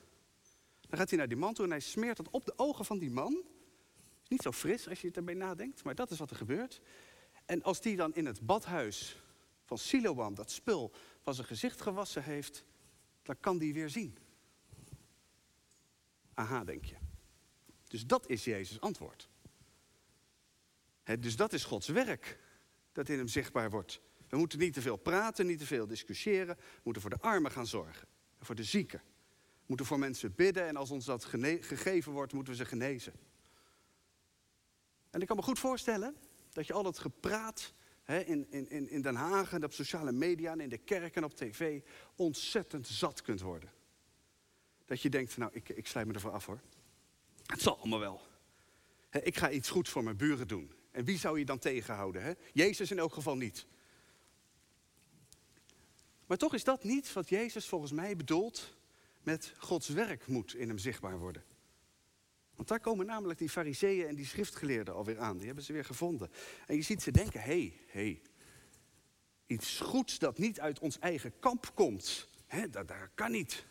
Dan 0.90 1.00
gaat 1.00 1.10
hij 1.10 1.18
naar 1.18 1.28
die 1.28 1.38
man 1.38 1.54
toe 1.54 1.66
en 1.66 1.72
hij 1.72 1.80
smeert 1.80 2.18
het 2.18 2.30
op 2.30 2.46
de 2.46 2.54
ogen 2.56 2.86
van 2.86 2.98
die 2.98 3.12
man. 3.12 3.44
Niet 4.28 4.42
zo 4.42 4.52
fris 4.52 4.90
als 4.90 5.02
je 5.02 5.08
het 5.08 5.18
erbij 5.18 5.34
nadenkt, 5.34 5.84
maar 5.84 5.96
dat 5.96 6.12
is 6.12 6.20
wat 6.20 6.30
er 6.30 6.36
gebeurt. 6.36 6.82
En 7.46 7.64
als 7.64 7.82
die 7.82 7.96
dan 7.96 8.16
in 8.16 8.26
het 8.26 8.46
badhuis 8.46 9.22
van 9.64 9.78
Siloam 9.78 10.36
dat 10.36 10.52
spul 10.52 10.92
van 11.22 11.34
zijn 11.34 11.48
gezicht 11.48 11.82
gewassen 11.82 12.24
heeft, 12.24 12.64
dan 13.24 13.40
kan 13.40 13.58
die 13.58 13.74
weer 13.74 13.90
zien. 13.90 14.18
Aha, 16.34 16.64
denk 16.64 16.86
je. 16.86 16.96
Dus 17.88 18.06
dat 18.06 18.30
is 18.30 18.44
Jezus' 18.44 18.82
antwoord. 18.82 19.30
Dus 21.20 21.36
dat 21.36 21.54
is 21.54 21.64
Gods 21.64 21.88
werk, 21.88 22.40
dat 22.92 23.10
in 23.10 23.18
hem 23.18 23.28
zichtbaar 23.28 23.70
wordt. 23.70 24.02
We 24.30 24.38
moeten 24.38 24.60
niet 24.60 24.74
te 24.74 24.82
veel 24.82 24.98
praten, 24.98 25.46
niet 25.46 25.60
te 25.60 25.66
veel 25.66 25.88
discussiëren. 25.88 26.56
We 26.56 26.82
moeten 26.84 27.02
voor 27.02 27.12
de 27.12 27.20
armen 27.20 27.52
gaan 27.52 27.68
zorgen, 27.68 28.08
voor 28.40 28.56
de 28.56 28.64
zieken. 28.64 29.02
We 29.40 29.64
moeten 29.66 29.86
voor 29.86 30.00
mensen 30.00 30.36
bidden 30.36 30.68
en 30.68 30.76
als 30.76 30.92
ons 30.92 31.06
dat 31.06 31.26
gegeven 31.26 32.12
wordt, 32.12 32.34
moeten 32.34 32.54
we 32.54 32.60
ze 32.60 32.66
genezen. 32.66 33.14
En 35.10 35.22
ik 35.22 35.28
kan 35.28 35.36
me 35.36 35.42
goed 35.42 35.60
voorstellen 35.60 36.16
dat 36.52 36.68
je 36.68 36.74
al 36.74 36.84
dat 36.84 37.00
gepraat 37.00 37.74
in, 38.06 38.52
in, 38.52 38.90
in 38.90 39.02
Den 39.02 39.16
Haag 39.16 39.54
en 39.54 39.64
op 39.64 39.74
sociale 39.74 40.12
media 40.12 40.52
en 40.52 40.60
in 40.60 40.70
de 40.70 40.78
kerk 40.78 41.16
en 41.16 41.24
op 41.24 41.34
tv 41.34 41.82
ontzettend 42.16 42.88
zat 42.88 43.22
kunt 43.22 43.42
worden. 43.42 43.72
Dat 44.86 45.02
je 45.02 45.10
denkt, 45.10 45.38
nou, 45.38 45.52
ik, 45.54 45.70
ik 45.70 45.88
sluit 45.88 46.08
me 46.08 46.14
ervoor 46.14 46.32
af 46.32 46.46
hoor. 46.46 46.62
Het 47.46 47.62
zal 47.62 47.78
allemaal 47.78 48.00
wel. 48.00 48.22
ik 49.10 49.38
ga 49.38 49.50
iets 49.50 49.70
goeds 49.70 49.90
voor 49.90 50.04
mijn 50.04 50.18
buren 50.18 50.48
doen. 50.48 50.77
En 50.98 51.06
wie 51.06 51.18
zou 51.18 51.40
je 51.40 51.46
dan 51.46 51.60
tegenhouden? 51.60 52.38
Jezus 52.54 52.92
in 52.92 53.00
elk 53.00 53.14
geval 53.14 53.36
niet. 53.36 53.66
Maar 56.26 56.38
toch 56.38 56.54
is 56.54 56.64
dat 56.64 56.84
niet 56.84 57.14
wat 57.14 57.30
Jezus 57.30 57.68
volgens 57.68 57.92
mij 57.92 58.16
bedoelt 58.16 58.76
met 59.24 59.54
Gods 59.58 59.88
werk 59.88 60.28
moet 60.28 60.56
in 60.56 60.68
hem 60.68 60.78
zichtbaar 60.78 61.20
worden. 61.20 61.44
Want 62.56 62.68
daar 62.68 62.80
komen 62.80 63.06
namelijk 63.06 63.40
die 63.40 63.50
fariseeën 63.50 64.08
en 64.08 64.16
die 64.16 64.26
schriftgeleerden 64.26 64.94
alweer 64.94 65.20
aan. 65.20 65.38
Die 65.38 65.46
hebben 65.46 65.64
ze 65.64 65.74
weer 65.74 65.86
gevonden. 65.86 66.32
En 66.66 66.76
je 66.76 66.82
ziet 66.82 67.02
ze 67.02 67.12
denken, 67.12 67.42
hé, 67.42 67.46
hey, 67.46 67.80
hé, 67.88 68.02
hey, 68.02 68.22
iets 69.46 69.80
goeds 69.80 70.20
dat 70.20 70.38
niet 70.38 70.60
uit 70.60 70.80
ons 70.80 71.00
eigen 71.00 71.40
kamp 71.40 71.72
komt, 71.74 72.28
hè, 72.46 72.70
dat, 72.70 72.88
dat 72.88 73.10
kan 73.14 73.32
niet. 73.32 73.66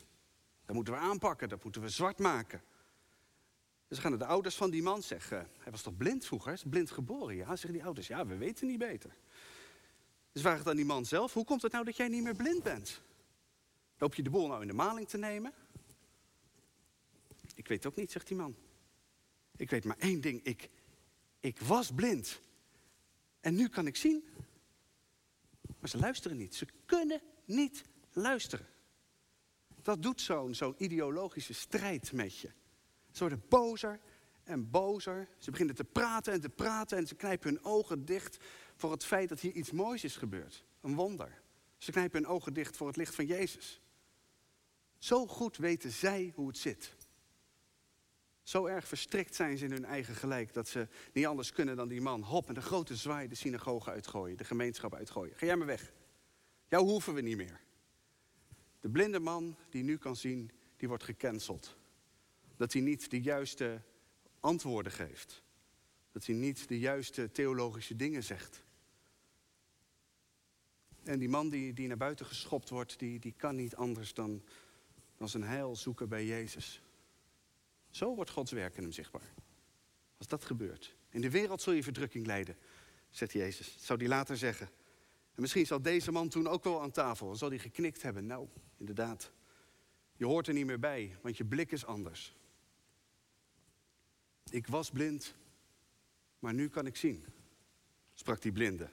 Dat 0.64 0.74
moeten 0.74 0.94
we 0.94 1.00
aanpakken, 1.00 1.48
dat 1.48 1.62
moeten 1.62 1.82
we 1.82 1.88
zwart 1.88 2.18
maken. 2.18 2.62
Dus 3.88 3.98
gaan 3.98 4.10
naar 4.10 4.18
de 4.18 4.26
ouders 4.26 4.56
van 4.56 4.70
die 4.70 4.82
man 4.82 5.02
zeggen, 5.02 5.48
hij 5.58 5.72
was 5.72 5.82
toch 5.82 5.96
blind 5.96 6.24
vroeger, 6.26 6.62
blind 6.68 6.90
geboren? 6.90 7.36
Ja, 7.36 7.46
zeggen 7.46 7.72
die 7.72 7.84
ouders, 7.84 8.06
ja, 8.06 8.26
we 8.26 8.36
weten 8.36 8.66
niet 8.66 8.78
beter. 8.78 9.16
Dus 10.32 10.42
vragen 10.42 10.64
dan 10.64 10.76
die 10.76 10.84
man 10.84 11.04
zelf, 11.04 11.32
hoe 11.32 11.44
komt 11.44 11.62
het 11.62 11.72
nou 11.72 11.84
dat 11.84 11.96
jij 11.96 12.08
niet 12.08 12.22
meer 12.22 12.36
blind 12.36 12.62
bent? 12.62 13.00
Loop 13.98 14.14
je 14.14 14.22
de 14.22 14.30
boel 14.30 14.46
nou 14.46 14.60
in 14.60 14.66
de 14.66 14.74
maling 14.74 15.08
te 15.08 15.18
nemen? 15.18 15.52
Ik 17.54 17.68
weet 17.68 17.86
ook 17.86 17.96
niet, 17.96 18.12
zegt 18.12 18.26
die 18.26 18.36
man. 18.36 18.56
Ik 19.56 19.70
weet 19.70 19.84
maar 19.84 19.98
één 19.98 20.20
ding, 20.20 20.42
ik, 20.42 20.70
ik 21.40 21.60
was 21.60 21.90
blind. 21.90 22.40
En 23.40 23.54
nu 23.54 23.68
kan 23.68 23.86
ik 23.86 23.96
zien. 23.96 24.24
Maar 25.78 25.88
ze 25.88 25.98
luisteren 25.98 26.36
niet. 26.36 26.54
Ze 26.54 26.66
kunnen 26.86 27.20
niet 27.44 27.84
luisteren. 28.12 28.66
Dat 29.82 30.02
doet 30.02 30.20
zo'n 30.20 30.54
zo'n 30.54 30.74
ideologische 30.78 31.54
strijd 31.54 32.12
met 32.12 32.38
je. 32.38 32.50
Ze 33.16 33.22
worden 33.22 33.42
bozer 33.48 34.00
en 34.44 34.70
bozer. 34.70 35.28
Ze 35.38 35.50
beginnen 35.50 35.74
te 35.74 35.84
praten 35.84 36.32
en 36.32 36.40
te 36.40 36.48
praten 36.48 36.98
en 36.98 37.06
ze 37.06 37.14
knijpen 37.14 37.48
hun 37.48 37.64
ogen 37.64 38.04
dicht 38.04 38.38
voor 38.74 38.90
het 38.90 39.04
feit 39.04 39.28
dat 39.28 39.40
hier 39.40 39.52
iets 39.52 39.70
moois 39.70 40.04
is 40.04 40.16
gebeurd. 40.16 40.64
Een 40.80 40.94
wonder. 40.94 41.42
Ze 41.76 41.92
knijpen 41.92 42.22
hun 42.22 42.30
ogen 42.30 42.54
dicht 42.54 42.76
voor 42.76 42.86
het 42.86 42.96
licht 42.96 43.14
van 43.14 43.26
Jezus. 43.26 43.80
Zo 44.98 45.26
goed 45.26 45.56
weten 45.56 45.90
zij 45.90 46.32
hoe 46.34 46.46
het 46.46 46.58
zit. 46.58 46.94
Zo 48.42 48.66
erg 48.66 48.88
verstrikt 48.88 49.34
zijn 49.34 49.58
ze 49.58 49.64
in 49.64 49.72
hun 49.72 49.84
eigen 49.84 50.14
gelijk 50.14 50.52
dat 50.52 50.68
ze 50.68 50.88
niet 51.12 51.26
anders 51.26 51.52
kunnen 51.52 51.76
dan 51.76 51.88
die 51.88 52.00
man 52.00 52.22
hop 52.22 52.46
met 52.46 52.56
een 52.56 52.62
grote 52.62 52.96
zwaai 52.96 53.28
de 53.28 53.34
synagoge 53.34 53.90
uitgooien, 53.90 54.36
de 54.36 54.44
gemeenschap 54.44 54.94
uitgooien. 54.94 55.36
Ga 55.36 55.46
jij 55.46 55.56
maar 55.56 55.66
weg. 55.66 55.92
Jou 56.68 56.84
hoeven 56.84 57.14
we 57.14 57.20
niet 57.20 57.36
meer. 57.36 57.60
De 58.80 58.88
blinde 58.88 59.20
man 59.20 59.56
die 59.70 59.82
nu 59.82 59.96
kan 59.96 60.16
zien, 60.16 60.50
die 60.76 60.88
wordt 60.88 61.04
gecanceld. 61.04 61.76
Dat 62.56 62.72
hij 62.72 62.82
niet 62.82 63.10
de 63.10 63.20
juiste 63.20 63.82
antwoorden 64.40 64.92
geeft. 64.92 65.42
Dat 66.12 66.26
hij 66.26 66.34
niet 66.34 66.68
de 66.68 66.78
juiste 66.78 67.32
theologische 67.32 67.96
dingen 67.96 68.24
zegt. 68.24 68.62
En 71.04 71.18
die 71.18 71.28
man 71.28 71.48
die, 71.48 71.72
die 71.72 71.88
naar 71.88 71.96
buiten 71.96 72.26
geschopt 72.26 72.68
wordt, 72.68 72.98
die, 72.98 73.18
die 73.18 73.34
kan 73.36 73.56
niet 73.56 73.76
anders 73.76 74.14
dan, 74.14 74.42
dan 75.16 75.28
zijn 75.28 75.42
heil 75.42 75.76
zoeken 75.76 76.08
bij 76.08 76.26
Jezus. 76.26 76.82
Zo 77.90 78.14
wordt 78.14 78.30
Gods 78.30 78.52
werk 78.52 78.76
in 78.76 78.82
hem 78.82 78.92
zichtbaar. 78.92 79.34
Als 80.18 80.26
dat 80.26 80.44
gebeurt. 80.44 80.96
In 81.10 81.20
de 81.20 81.30
wereld 81.30 81.62
zul 81.62 81.72
je 81.72 81.82
verdrukking 81.82 82.26
lijden, 82.26 82.56
zegt 83.10 83.32
Jezus. 83.32 83.74
Dat 83.74 83.84
zou 83.84 83.98
hij 83.98 84.08
later 84.08 84.36
zeggen. 84.36 84.66
En 85.34 85.42
misschien 85.42 85.66
zal 85.66 85.82
deze 85.82 86.12
man 86.12 86.28
toen 86.28 86.48
ook 86.48 86.64
wel 86.64 86.82
aan 86.82 86.90
tafel. 86.90 87.26
Dan 87.26 87.36
zal 87.36 87.48
hij 87.48 87.58
geknikt 87.58 88.02
hebben. 88.02 88.26
Nou, 88.26 88.48
inderdaad. 88.76 89.32
Je 90.16 90.24
hoort 90.24 90.48
er 90.48 90.54
niet 90.54 90.66
meer 90.66 90.78
bij, 90.78 91.16
want 91.22 91.36
je 91.36 91.44
blik 91.44 91.72
is 91.72 91.86
anders. 91.86 92.36
Ik 94.50 94.66
was 94.66 94.90
blind, 94.90 95.34
maar 96.38 96.54
nu 96.54 96.68
kan 96.68 96.86
ik 96.86 96.96
zien, 96.96 97.24
sprak 98.14 98.42
die 98.42 98.52
blinde. 98.52 98.90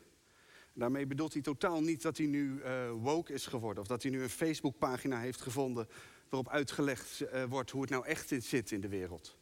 Daarmee 0.73 1.07
bedoelt 1.07 1.33
hij 1.33 1.41
totaal 1.41 1.81
niet 1.81 2.01
dat 2.01 2.17
hij 2.17 2.25
nu 2.25 2.61
uh, 2.61 2.91
woke 2.91 3.33
is 3.33 3.45
geworden... 3.45 3.81
of 3.81 3.87
dat 3.87 4.01
hij 4.01 4.11
nu 4.11 4.21
een 4.21 4.29
Facebookpagina 4.29 5.19
heeft 5.19 5.41
gevonden... 5.41 5.87
waarop 6.29 6.49
uitgelegd 6.49 7.21
uh, 7.21 7.43
wordt 7.43 7.69
hoe 7.69 7.81
het 7.81 7.89
nou 7.89 8.05
echt 8.05 8.33
zit 8.39 8.71
in 8.71 8.81
de 8.81 8.87
wereld. 8.87 9.37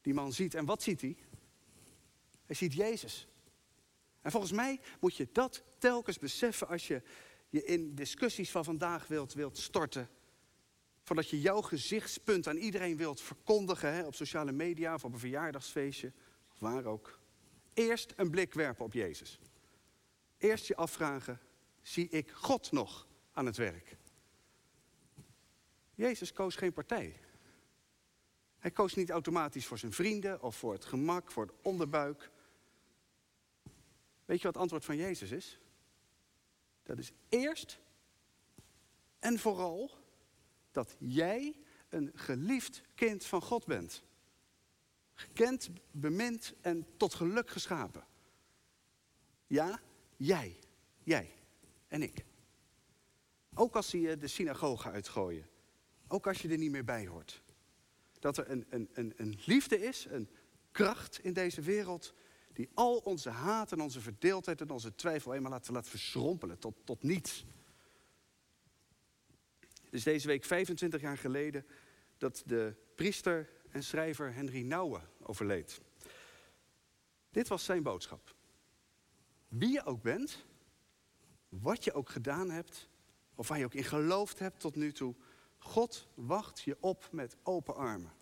Die 0.00 0.14
man 0.14 0.32
ziet, 0.32 0.54
en 0.54 0.64
wat 0.64 0.82
ziet 0.82 1.00
hij? 1.00 1.16
Hij 2.46 2.56
ziet 2.56 2.72
Jezus. 2.72 3.28
En 4.20 4.30
volgens 4.30 4.52
mij 4.52 4.80
moet 5.00 5.16
je 5.16 5.28
dat 5.32 5.62
telkens 5.78 6.18
beseffen 6.18 6.68
als 6.68 6.86
je 6.86 7.02
je 7.48 7.64
in 7.64 7.94
discussies 7.94 8.50
van 8.50 8.64
vandaag 8.64 9.06
wilt, 9.06 9.34
wilt 9.34 9.58
storten. 9.58 10.08
Voordat 11.06 11.30
je 11.30 11.40
jouw 11.40 11.60
gezichtspunt 11.60 12.48
aan 12.48 12.56
iedereen 12.56 12.96
wilt 12.96 13.20
verkondigen 13.20 13.92
hè, 13.92 14.06
op 14.06 14.14
sociale 14.14 14.52
media 14.52 14.94
of 14.94 15.04
op 15.04 15.12
een 15.12 15.18
verjaardagsfeestje, 15.18 16.12
of 16.52 16.58
waar 16.58 16.84
ook. 16.84 17.18
Eerst 17.74 18.12
een 18.16 18.30
blik 18.30 18.54
werpen 18.54 18.84
op 18.84 18.92
Jezus. 18.92 19.38
Eerst 20.38 20.66
je 20.66 20.76
afvragen, 20.76 21.40
zie 21.82 22.08
ik 22.08 22.30
God 22.30 22.72
nog 22.72 23.06
aan 23.32 23.46
het 23.46 23.56
werk? 23.56 23.96
Jezus 25.94 26.32
koos 26.32 26.56
geen 26.56 26.72
partij. 26.72 27.20
Hij 28.58 28.70
koos 28.70 28.94
niet 28.94 29.10
automatisch 29.10 29.66
voor 29.66 29.78
zijn 29.78 29.92
vrienden 29.92 30.42
of 30.42 30.56
voor 30.56 30.72
het 30.72 30.84
gemak, 30.84 31.30
voor 31.30 31.46
het 31.46 31.54
onderbuik. 31.62 32.30
Weet 34.24 34.38
je 34.38 34.44
wat 34.44 34.52
het 34.52 34.62
antwoord 34.62 34.84
van 34.84 34.96
Jezus 34.96 35.30
is? 35.30 35.58
Dat 36.82 36.98
is 36.98 37.12
eerst 37.28 37.78
en 39.18 39.38
vooral 39.38 40.04
dat 40.76 40.96
jij 40.98 41.56
een 41.88 42.10
geliefd 42.14 42.82
kind 42.94 43.24
van 43.24 43.42
God 43.42 43.66
bent. 43.66 44.02
Gekend, 45.14 45.70
bemind 45.90 46.54
en 46.60 46.86
tot 46.96 47.14
geluk 47.14 47.50
geschapen. 47.50 48.06
Ja, 49.46 49.80
jij. 50.16 50.58
Jij 51.02 51.34
en 51.88 52.02
ik. 52.02 52.24
Ook 53.54 53.76
als 53.76 53.88
ze 53.88 54.00
je 54.00 54.16
de 54.16 54.26
synagoge 54.26 54.90
uitgooien. 54.90 55.48
Ook 56.08 56.26
als 56.26 56.42
je 56.42 56.48
er 56.48 56.58
niet 56.58 56.70
meer 56.70 56.84
bij 56.84 57.06
hoort. 57.06 57.42
Dat 58.18 58.36
er 58.36 58.50
een, 58.50 58.66
een, 58.68 58.88
een, 58.92 59.12
een 59.16 59.38
liefde 59.44 59.80
is, 59.80 60.06
een 60.10 60.28
kracht 60.70 61.18
in 61.18 61.32
deze 61.32 61.60
wereld 61.60 62.14
die 62.52 62.70
al 62.74 62.96
onze 62.96 63.30
haat 63.30 63.72
en 63.72 63.80
onze 63.80 64.00
verdeeldheid 64.00 64.60
en 64.60 64.70
onze 64.70 64.94
twijfel 64.94 65.34
eenmaal 65.34 65.50
laten, 65.50 65.72
laten 65.72 65.90
verschrompelen 65.90 66.58
tot, 66.58 66.74
tot 66.84 67.02
niets. 67.02 67.46
Het 69.86 69.94
is 69.94 70.02
deze 70.02 70.26
week 70.26 70.44
25 70.44 71.00
jaar 71.00 71.18
geleden 71.18 71.66
dat 72.18 72.42
de 72.46 72.74
priester 72.94 73.50
en 73.70 73.82
schrijver 73.82 74.34
Henry 74.34 74.62
Nouwen 74.62 75.08
overleed. 75.22 75.80
Dit 77.30 77.48
was 77.48 77.64
zijn 77.64 77.82
boodschap. 77.82 78.34
Wie 79.48 79.72
je 79.72 79.84
ook 79.84 80.02
bent, 80.02 80.44
wat 81.48 81.84
je 81.84 81.92
ook 81.92 82.08
gedaan 82.08 82.50
hebt, 82.50 82.88
of 83.34 83.48
waar 83.48 83.58
je 83.58 83.64
ook 83.64 83.74
in 83.74 83.84
geloofd 83.84 84.38
hebt 84.38 84.60
tot 84.60 84.76
nu 84.76 84.92
toe, 84.92 85.14
God 85.58 86.08
wacht 86.14 86.60
je 86.60 86.76
op 86.80 87.08
met 87.12 87.36
open 87.42 87.74
armen. 87.74 88.12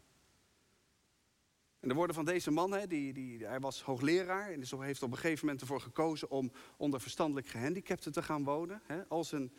En 1.80 1.88
de 1.88 1.94
woorden 1.94 2.16
van 2.16 2.24
deze 2.24 2.50
man, 2.50 2.86
die, 2.88 3.12
die, 3.12 3.46
hij 3.46 3.60
was 3.60 3.82
hoogleraar 3.82 4.50
en 4.50 4.80
heeft 4.80 5.02
op 5.02 5.10
een 5.10 5.16
gegeven 5.16 5.44
moment 5.46 5.60
ervoor 5.60 5.80
gekozen 5.80 6.30
om 6.30 6.52
onder 6.76 7.00
verstandelijk 7.00 7.46
gehandicapten 7.46 8.12
te 8.12 8.22
gaan 8.22 8.44
wonen, 8.44 8.82
als, 9.08 9.32
een, 9.32 9.52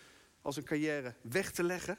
als 0.45 0.55
een 0.55 0.63
carrière 0.63 1.15
weg 1.21 1.51
te 1.51 1.63
leggen. 1.63 1.97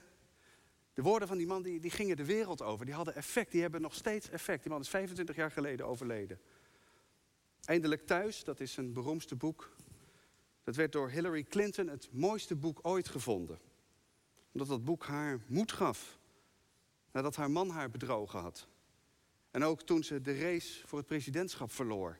De 0.94 1.02
woorden 1.02 1.28
van 1.28 1.36
die 1.36 1.46
man 1.46 1.62
die, 1.62 1.80
die 1.80 1.90
gingen 1.90 2.16
de 2.16 2.24
wereld 2.24 2.62
over, 2.62 2.86
die 2.86 2.94
hadden 2.94 3.14
effect, 3.14 3.50
die 3.50 3.60
hebben 3.60 3.80
nog 3.80 3.94
steeds 3.94 4.30
effect. 4.30 4.62
Die 4.62 4.72
man 4.72 4.80
is 4.80 4.88
25 4.88 5.36
jaar 5.36 5.50
geleden 5.50 5.86
overleden. 5.86 6.40
Eindelijk 7.64 8.06
thuis, 8.06 8.44
dat 8.44 8.60
is 8.60 8.72
zijn 8.72 8.92
beroemdste 8.92 9.36
boek. 9.36 9.76
Dat 10.64 10.76
werd 10.76 10.92
door 10.92 11.10
Hillary 11.10 11.42
Clinton 11.42 11.88
het 11.88 12.08
mooiste 12.12 12.56
boek 12.56 12.78
ooit 12.82 13.08
gevonden. 13.08 13.58
Omdat 14.52 14.68
dat 14.68 14.84
boek 14.84 15.04
haar 15.04 15.40
moed 15.46 15.72
gaf. 15.72 16.18
Nadat 17.12 17.36
haar 17.36 17.50
man 17.50 17.70
haar 17.70 17.90
bedrogen 17.90 18.40
had. 18.40 18.68
En 19.50 19.64
ook 19.64 19.82
toen 19.82 20.04
ze 20.04 20.20
de 20.20 20.38
race 20.38 20.86
voor 20.86 20.98
het 20.98 21.06
presidentschap 21.06 21.72
verloor. 21.72 22.18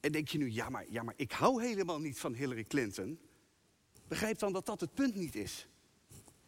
En 0.00 0.12
denk 0.12 0.28
je 0.28 0.38
nu, 0.38 0.50
ja 0.50 0.68
maar, 0.68 0.84
ja, 0.88 1.02
maar 1.02 1.14
ik 1.16 1.32
hou 1.32 1.62
helemaal 1.62 2.00
niet 2.00 2.18
van 2.18 2.34
Hillary 2.34 2.64
Clinton. 2.64 3.18
Begrijp 4.14 4.38
dan 4.38 4.52
dat 4.52 4.66
dat 4.66 4.80
het 4.80 4.94
punt 4.94 5.14
niet 5.14 5.34
is. 5.34 5.66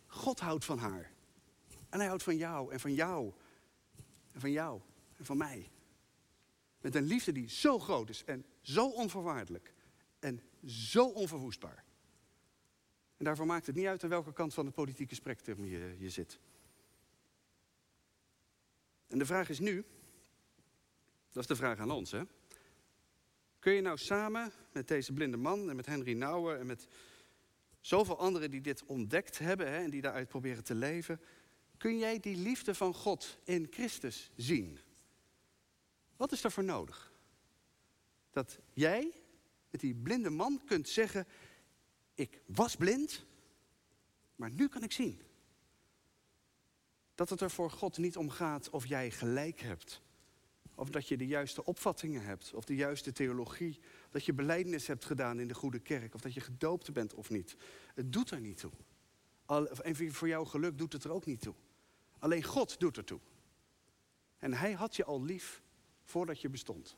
God 0.07 0.41
houdt 0.41 0.65
van 0.65 0.79
haar. 0.79 1.13
En 1.89 1.99
hij 1.99 2.07
houdt 2.07 2.23
van 2.23 2.37
jou 2.37 2.73
en 2.73 2.81
van 2.81 2.95
jou. 2.95 3.33
En 4.33 4.41
van 4.41 4.51
jou 4.51 4.81
en 5.17 5.25
van 5.25 5.37
mij. 5.37 5.71
Met 6.81 6.95
een 6.95 7.03
liefde 7.03 7.33
die 7.33 7.49
zo 7.49 7.79
groot 7.79 8.09
is 8.09 8.25
en 8.25 8.45
zo 8.61 8.89
onvoorwaardelijk 8.89 9.75
en 10.19 10.43
zo 10.65 11.09
onverwoestbaar. 11.09 11.85
En 13.17 13.25
daarvoor 13.25 13.47
maakt 13.47 13.67
het 13.67 13.77
niet 13.77 13.87
uit 13.87 14.03
aan 14.03 14.11
welke 14.11 14.33
kant 14.33 14.55
van 14.55 14.67
het 14.67 14.75
politieke 14.75 15.15
spectrum 15.15 15.65
je, 15.65 15.97
je 15.99 16.11
zit. 16.11 16.39
En 19.07 19.19
de 19.19 19.27
vraag 19.27 19.49
is 19.49 19.59
nu, 19.59 19.85
dat 21.33 21.43
is 21.43 21.49
de 21.49 21.57
vraag 21.57 21.79
aan 21.79 21.91
ons, 21.91 22.11
hè? 22.11 22.23
Kun 23.59 23.73
je 23.73 23.81
nou 23.81 23.99
samen 23.99 24.53
met 24.73 24.89
deze 24.89 25.13
blinde 25.13 25.37
man 25.37 25.71
en 25.71 25.77
met 25.77 25.87
Henry 25.87 26.13
Nouwen 26.13 26.59
en 26.59 26.67
met 26.67 26.89
zoveel 27.87 28.19
anderen 28.19 28.51
die 28.51 28.61
dit 28.61 28.85
ontdekt 28.85 29.39
hebben 29.39 29.71
hè, 29.71 29.77
en 29.79 29.91
die 29.91 30.01
daaruit 30.01 30.29
proberen 30.29 30.65
te 30.65 30.75
leven, 30.75 31.21
kun 31.77 31.99
jij 31.99 32.21
die 32.21 32.37
liefde 32.37 32.75
van 32.75 32.95
God 32.95 33.39
in 33.45 33.67
Christus 33.71 34.31
zien? 34.37 34.79
Wat 36.17 36.33
is 36.33 36.41
voor 36.41 36.65
nodig? 36.65 37.13
Dat 38.31 38.59
jij 38.73 39.13
met 39.71 39.81
die 39.81 39.95
blinde 39.95 40.31
man 40.31 40.61
kunt 40.65 40.89
zeggen, 40.89 41.27
ik 42.15 42.41
was 42.47 42.77
blind, 42.77 43.25
maar 44.37 44.51
nu 44.51 44.69
kan 44.69 44.83
ik 44.83 44.93
zien. 44.93 45.23
Dat 47.15 47.31
het 47.31 47.41
er 47.41 47.51
voor 47.51 47.71
God 47.71 47.99
niet 47.99 48.17
om 48.17 48.31
gaat 48.31 48.71
of 48.71 48.87
jij 48.87 49.11
gelijk 49.11 49.61
hebt. 49.61 50.03
Of 50.75 50.91
dat 50.91 51.09
je 51.09 51.17
de 51.17 51.27
juiste 51.27 51.65
opvattingen 51.65 52.23
hebt. 52.23 52.55
Of 52.55 52.65
de 52.65 52.75
juiste 52.75 53.13
theologie. 53.13 53.81
Dat 54.17 54.25
je 54.25 54.33
beleidnis 54.33 54.87
hebt 54.87 55.05
gedaan 55.05 55.41
in 55.41 55.49
de 55.49 55.55
goede 55.55 55.79
kerk. 55.79 56.15
Of 56.15 56.21
dat 56.21 56.35
je 56.35 56.41
gedoopt 56.41 56.93
bent 56.93 57.15
of 57.15 57.31
niet. 57.31 57.57
Het 57.95 58.13
doet 58.13 58.31
er 58.31 58.41
niet 58.41 58.59
toe. 58.59 58.71
En 59.83 60.13
voor 60.13 60.29
jouw 60.29 60.45
geluk 60.45 60.79
doet 60.79 60.93
het 60.93 61.05
er 61.05 61.13
ook 61.13 61.27
niet 61.27 61.41
toe. 61.41 61.55
Alleen 62.19 62.43
God 62.43 62.81
doet 62.81 62.97
er 62.97 63.05
toe. 63.05 63.21
En 64.39 64.53
hij 64.53 64.73
had 64.73 64.97
je 64.97 65.05
al 65.05 65.23
lief 65.23 65.63
voordat 66.03 66.41
je 66.41 66.49
bestond. 66.49 66.97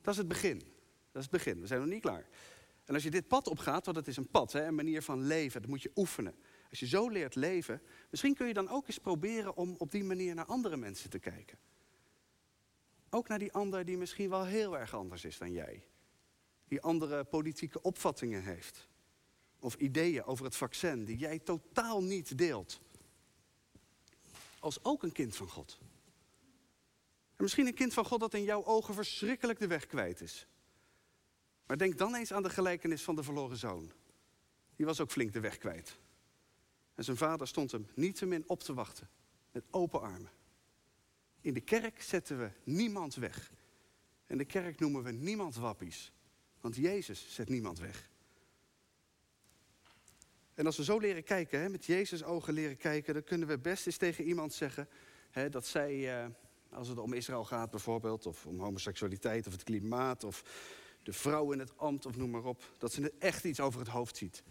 Dat 0.00 0.12
is 0.12 0.18
het 0.18 0.28
begin. 0.28 0.58
Dat 0.58 1.22
is 1.22 1.22
het 1.22 1.30
begin. 1.30 1.60
We 1.60 1.66
zijn 1.66 1.80
nog 1.80 1.88
niet 1.88 2.00
klaar. 2.00 2.28
En 2.84 2.94
als 2.94 3.02
je 3.02 3.10
dit 3.10 3.28
pad 3.28 3.48
opgaat, 3.48 3.84
want 3.84 3.96
het 3.96 4.08
is 4.08 4.16
een 4.16 4.30
pad, 4.30 4.54
een 4.54 4.74
manier 4.74 5.02
van 5.02 5.26
leven, 5.26 5.60
dat 5.60 5.70
moet 5.70 5.82
je 5.82 5.92
oefenen. 5.94 6.34
Als 6.70 6.80
je 6.80 6.86
zo 6.86 7.08
leert 7.08 7.34
leven, 7.34 7.82
misschien 8.10 8.34
kun 8.34 8.46
je 8.46 8.54
dan 8.54 8.68
ook 8.68 8.86
eens 8.86 8.98
proberen 8.98 9.56
om 9.56 9.74
op 9.78 9.90
die 9.90 10.04
manier 10.04 10.34
naar 10.34 10.46
andere 10.46 10.76
mensen 10.76 11.10
te 11.10 11.18
kijken. 11.18 11.58
Ook 13.10 13.28
naar 13.28 13.38
die 13.38 13.52
ander 13.52 13.84
die 13.84 13.96
misschien 13.96 14.30
wel 14.30 14.44
heel 14.44 14.78
erg 14.78 14.94
anders 14.94 15.24
is 15.24 15.38
dan 15.38 15.52
jij. 15.52 15.86
Die 16.68 16.82
andere 16.82 17.24
politieke 17.24 17.82
opvattingen 17.82 18.42
heeft. 18.42 18.88
Of 19.58 19.74
ideeën 19.74 20.24
over 20.24 20.44
het 20.44 20.56
vaccin 20.56 21.04
die 21.04 21.16
jij 21.16 21.38
totaal 21.38 22.02
niet 22.02 22.38
deelt. 22.38 22.80
Als 24.58 24.84
ook 24.84 25.02
een 25.02 25.12
kind 25.12 25.36
van 25.36 25.48
God. 25.48 25.78
En 27.36 27.42
misschien 27.42 27.66
een 27.66 27.74
kind 27.74 27.94
van 27.94 28.04
God 28.04 28.20
dat 28.20 28.34
in 28.34 28.42
jouw 28.42 28.64
ogen 28.64 28.94
verschrikkelijk 28.94 29.58
de 29.58 29.66
weg 29.66 29.86
kwijt 29.86 30.20
is. 30.20 30.46
Maar 31.66 31.78
denk 31.78 31.98
dan 31.98 32.14
eens 32.14 32.32
aan 32.32 32.42
de 32.42 32.50
gelijkenis 32.50 33.02
van 33.02 33.16
de 33.16 33.22
verloren 33.22 33.56
zoon. 33.56 33.92
Die 34.76 34.86
was 34.86 35.00
ook 35.00 35.10
flink 35.10 35.32
de 35.32 35.40
weg 35.40 35.58
kwijt. 35.58 35.98
En 36.94 37.04
zijn 37.04 37.16
vader 37.16 37.48
stond 37.48 37.72
hem 37.72 37.86
niettemin 37.94 38.44
op 38.46 38.62
te 38.62 38.74
wachten. 38.74 39.08
Met 39.52 39.64
open 39.70 40.00
armen. 40.00 40.30
In 41.40 41.54
de 41.54 41.60
kerk 41.60 42.02
zetten 42.02 42.38
we 42.38 42.50
niemand 42.64 43.14
weg. 43.14 43.52
En 44.26 44.38
de 44.38 44.44
kerk 44.44 44.80
noemen 44.80 45.02
we 45.02 45.10
niemand 45.10 45.56
wappies. 45.56 46.12
Want 46.64 46.76
Jezus 46.76 47.34
zet 47.34 47.48
niemand 47.48 47.78
weg. 47.78 48.10
En 50.54 50.66
als 50.66 50.76
we 50.76 50.84
zo 50.84 50.98
leren 50.98 51.24
kijken, 51.24 51.60
hè, 51.60 51.68
met 51.68 51.84
Jezus 51.84 52.22
ogen 52.22 52.54
leren 52.54 52.76
kijken, 52.76 53.14
dan 53.14 53.24
kunnen 53.24 53.48
we 53.48 53.58
best 53.58 53.86
eens 53.86 53.96
tegen 53.96 54.24
iemand 54.24 54.52
zeggen 54.52 54.88
hè, 55.30 55.48
dat 55.48 55.66
zij, 55.66 56.22
eh, 56.22 56.30
als 56.70 56.88
het 56.88 56.98
om 56.98 57.12
Israël 57.12 57.44
gaat 57.44 57.70
bijvoorbeeld, 57.70 58.26
of 58.26 58.46
om 58.46 58.60
homoseksualiteit 58.60 59.46
of 59.46 59.52
het 59.52 59.62
klimaat, 59.62 60.24
of 60.24 60.42
de 61.02 61.12
vrouw 61.12 61.52
in 61.52 61.58
het 61.58 61.78
ambt 61.78 62.06
of 62.06 62.16
noem 62.16 62.30
maar 62.30 62.44
op, 62.44 62.74
dat 62.78 62.92
ze 62.92 63.12
echt 63.18 63.44
iets 63.44 63.60
over 63.60 63.80
het 63.80 63.88
hoofd 63.88 64.16
ziet. 64.16 64.42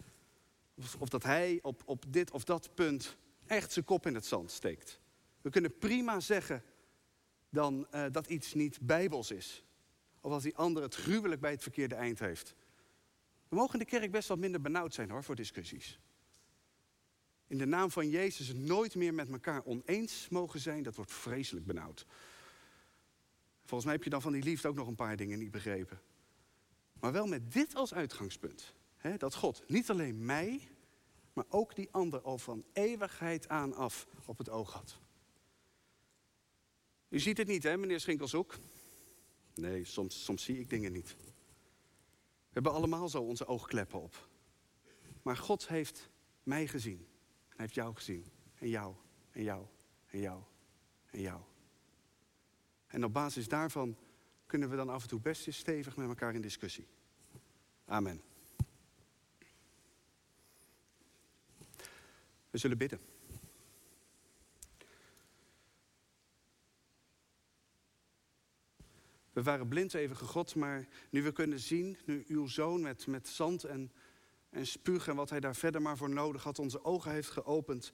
Of, 0.76 0.96
of 1.00 1.10
dat 1.10 1.24
hij 1.24 1.60
op, 1.62 1.82
op 1.86 2.06
dit 2.08 2.32
of 2.32 2.44
dat 2.44 2.76
punt 2.76 3.18
echt 3.46 3.72
zijn 3.72 3.86
kop 3.86 4.06
in 4.06 4.16
het 4.16 4.26
zand 4.26 4.52
steekt. 4.52 5.00
We 5.42 5.50
kunnen 5.50 5.78
prima 5.78 6.20
zeggen 6.20 6.64
dan 7.50 7.88
uh, 7.94 8.06
dat 8.12 8.28
iets 8.28 8.54
niet 8.54 8.80
bijbels 8.82 9.32
is. 9.32 9.64
Of 10.24 10.32
als 10.32 10.44
die 10.44 10.56
ander 10.56 10.84
het 10.84 10.96
gruwelijk 10.96 11.42
bij 11.42 11.52
het 11.52 11.62
verkeerde 11.62 11.96
eind 11.96 12.20
heeft. 12.20 12.56
We 13.48 13.56
mogen 13.56 13.74
in 13.74 13.80
de 13.80 13.86
kerk 13.86 14.12
best 14.12 14.28
wat 14.28 14.38
minder 14.38 14.62
benauwd 14.62 14.94
zijn 14.94 15.10
hoor, 15.10 15.24
voor 15.24 15.36
discussies. 15.36 16.00
In 17.48 17.58
de 17.58 17.66
naam 17.66 17.92
van 17.92 18.10
Jezus 18.10 18.54
nooit 18.54 18.96
meer 18.96 19.14
met 19.14 19.30
elkaar 19.30 19.64
oneens 19.66 20.28
mogen 20.30 20.60
zijn, 20.60 20.84
dat 20.84 20.96
wordt 20.96 21.12
vreselijk 21.12 21.66
benauwd. 21.66 22.06
Volgens 23.60 23.84
mij 23.84 23.94
heb 23.94 24.04
je 24.04 24.10
dan 24.10 24.22
van 24.22 24.32
die 24.32 24.44
liefde 24.44 24.68
ook 24.68 24.76
nog 24.76 24.88
een 24.88 24.96
paar 24.96 25.16
dingen 25.16 25.40
niet 25.40 25.52
begrepen. 25.52 26.02
Maar 27.00 27.12
wel 27.12 27.28
met 27.28 27.52
dit 27.52 27.76
als 27.76 27.94
uitgangspunt. 27.94 28.74
Hè, 28.98 29.18
dat 29.18 29.36
God 29.36 29.64
niet 29.68 29.90
alleen 29.90 30.26
mij, 30.26 30.68
maar 31.34 31.46
ook 31.50 31.76
die 31.76 31.92
ander 31.92 32.22
al 32.22 32.38
van 32.38 32.66
eeuwigheid 32.74 33.48
aan 33.48 33.74
af 33.74 34.08
op 34.26 34.38
het 34.38 34.50
oog 34.50 34.74
had. 34.74 35.00
U 37.10 37.20
ziet 37.20 37.38
het 37.38 37.48
niet, 37.48 37.64
hè, 37.64 37.78
meneer 37.78 38.00
Schinkelshoek? 38.00 38.60
Nee, 39.56 39.86
soms, 39.86 40.24
soms 40.24 40.44
zie 40.44 40.60
ik 40.60 40.70
dingen 40.70 40.92
niet. 40.92 41.16
We 41.18 42.60
hebben 42.60 42.72
allemaal 42.72 43.10
zo 43.10 43.22
onze 43.22 43.46
oogkleppen 43.46 44.02
op. 44.02 44.28
Maar 45.22 45.38
God 45.38 45.68
heeft 45.68 46.10
mij 46.44 46.68
gezien. 46.68 47.08
Hij 47.48 47.58
heeft 47.58 47.74
jou 47.74 47.96
gezien. 47.96 48.26
En 48.56 48.70
jou, 48.70 48.96
en 49.32 49.44
jou, 49.44 49.66
en 50.06 50.20
jou, 50.20 50.42
en 51.10 51.22
jou. 51.22 51.42
En 52.88 53.06
op 53.06 53.14
basis 53.14 53.48
daarvan 53.48 53.98
kunnen 54.46 54.70
we 54.70 54.76
dan 54.76 54.90
af 54.90 55.02
en 55.02 55.10
toe 55.10 55.20
best 55.20 55.48
eens 55.48 55.58
stevig 55.58 55.96
met 55.96 56.08
elkaar 56.08 56.36
in 56.36 56.42
discussie. 56.42 56.88
Amen. 57.86 58.22
We 62.50 62.58
zullen 62.58 62.78
bidden. 62.78 63.13
We 69.34 69.44
waren 69.44 69.68
blind 69.68 69.94
even 69.94 70.16
God, 70.16 70.56
maar 70.56 70.88
nu 71.10 71.24
we 71.24 71.32
kunnen 71.32 71.60
zien, 71.60 71.98
nu 72.06 72.24
uw 72.28 72.48
zoon 72.48 72.82
met, 72.82 73.08
met 73.08 73.28
zand 73.28 73.64
en, 73.64 73.92
en 74.50 74.68
spuug 74.68 75.08
en 75.08 75.16
wat 75.16 75.30
hij 75.30 75.40
daar 75.40 75.56
verder 75.56 75.82
maar 75.82 75.98
voor 75.98 76.10
nodig 76.10 76.44
had, 76.44 76.60
onze 76.60 76.84
ogen 76.84 77.12
heeft 77.12 77.30
geopend. 77.30 77.92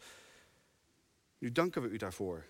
Nu 1.38 1.52
danken 1.52 1.82
we 1.82 1.90
u 1.90 1.98
daarvoor. 1.98 2.46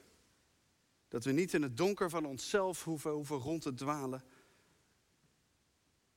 Dat 1.08 1.23
we 1.23 1.32
niet 1.32 1.54
in 1.54 1.62
het 1.62 1.78
donker 1.78 2.10
van 2.10 2.25
onszelf 2.25 2.84
hoeven, 2.84 3.12
hoeven 3.12 3.38
rond 3.38 3.62
te 3.62 3.73
dwalen, 3.73 4.23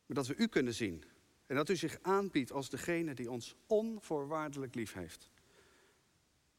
maar 0.06 0.16
dat 0.16 0.26
we 0.26 0.36
u 0.36 0.46
kunnen 0.46 0.74
zien. 0.74 1.04
En 1.46 1.56
dat 1.56 1.68
u 1.68 1.76
zich 1.76 1.98
aanbiedt 2.02 2.52
als 2.52 2.70
degene 2.70 3.14
die 3.14 3.30
ons 3.30 3.54
onvoorwaardelijk 3.66 4.74
lief 4.74 4.92
heeft. 4.92 5.30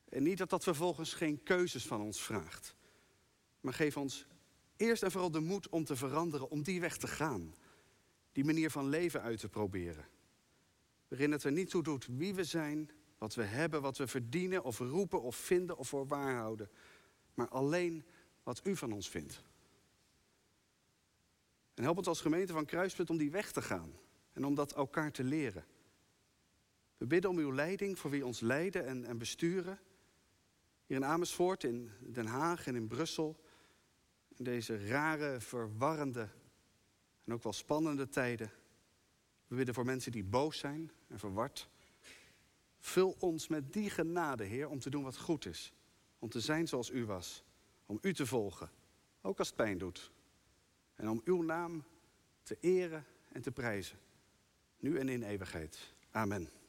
En 0.09 0.23
niet 0.23 0.37
dat 0.37 0.49
dat 0.49 0.63
vervolgens 0.63 1.13
geen 1.13 1.43
keuzes 1.43 1.85
van 1.85 2.01
ons 2.01 2.21
vraagt. 2.21 2.75
Maar 3.61 3.73
geef 3.73 3.97
ons 3.97 4.25
eerst 4.77 5.03
en 5.03 5.11
vooral 5.11 5.31
de 5.31 5.39
moed 5.39 5.69
om 5.69 5.83
te 5.83 5.95
veranderen, 5.95 6.49
om 6.49 6.63
die 6.63 6.79
weg 6.79 6.97
te 6.97 7.07
gaan. 7.07 7.55
Die 8.31 8.45
manier 8.45 8.71
van 8.71 8.89
leven 8.89 9.21
uit 9.21 9.39
te 9.39 9.49
proberen. 9.49 10.05
Waarin 11.07 11.31
het 11.31 11.43
er 11.43 11.51
niet 11.51 11.69
toe 11.69 11.83
doet 11.83 12.07
wie 12.07 12.33
we 12.33 12.43
zijn, 12.43 12.89
wat 13.17 13.35
we 13.35 13.43
hebben, 13.43 13.81
wat 13.81 13.97
we 13.97 14.07
verdienen 14.07 14.63
of 14.63 14.79
roepen 14.79 15.21
of 15.21 15.35
vinden 15.35 15.77
of 15.77 15.87
voor 15.87 16.07
waar 16.07 16.35
houden. 16.35 16.69
Maar 17.33 17.47
alleen 17.47 18.03
wat 18.43 18.61
u 18.63 18.75
van 18.75 18.91
ons 18.91 19.09
vindt. 19.09 19.43
En 21.73 21.83
help 21.83 21.97
ons 21.97 22.07
als 22.07 22.21
gemeente 22.21 22.53
van 22.53 22.65
Kruispunt 22.65 23.09
om 23.09 23.17
die 23.17 23.31
weg 23.31 23.51
te 23.51 23.61
gaan. 23.61 23.93
En 24.33 24.45
om 24.45 24.55
dat 24.55 24.73
elkaar 24.73 25.11
te 25.11 25.23
leren. 25.23 25.65
We 26.97 27.07
bidden 27.07 27.29
om 27.29 27.37
uw 27.37 27.53
leiding 27.53 27.99
voor 27.99 28.09
wie 28.09 28.25
ons 28.25 28.39
leiden 28.39 28.85
en, 28.85 29.05
en 29.05 29.17
besturen. 29.17 29.79
Hier 30.85 30.97
in 30.97 31.05
Amersfoort, 31.05 31.63
in 31.63 31.91
Den 31.99 32.25
Haag 32.25 32.67
en 32.67 32.75
in 32.75 32.87
Brussel. 32.87 33.42
In 34.35 34.43
deze 34.43 34.87
rare, 34.87 35.39
verwarrende 35.39 36.29
en 37.23 37.33
ook 37.33 37.43
wel 37.43 37.53
spannende 37.53 38.09
tijden. 38.09 38.51
We 39.47 39.55
bidden 39.55 39.75
voor 39.75 39.85
mensen 39.85 40.11
die 40.11 40.23
boos 40.23 40.57
zijn 40.57 40.91
en 41.07 41.19
verward. 41.19 41.69
Vul 42.79 43.15
ons 43.19 43.47
met 43.47 43.73
die 43.73 43.89
genade, 43.89 44.43
Heer, 44.43 44.69
om 44.69 44.79
te 44.79 44.89
doen 44.89 45.03
wat 45.03 45.17
goed 45.17 45.45
is. 45.45 45.73
Om 46.19 46.29
te 46.29 46.39
zijn 46.39 46.67
zoals 46.67 46.89
u 46.89 47.05
was. 47.05 47.43
Om 47.85 47.97
u 48.01 48.13
te 48.13 48.25
volgen, 48.25 48.69
ook 49.21 49.39
als 49.39 49.47
het 49.47 49.55
pijn 49.55 49.77
doet. 49.77 50.11
En 50.95 51.09
om 51.09 51.21
uw 51.25 51.41
naam 51.41 51.83
te 52.43 52.57
eren 52.59 53.05
en 53.31 53.41
te 53.41 53.51
prijzen. 53.51 53.97
Nu 54.79 54.99
en 54.99 55.09
in 55.09 55.23
eeuwigheid. 55.23 55.93
Amen. 56.11 56.62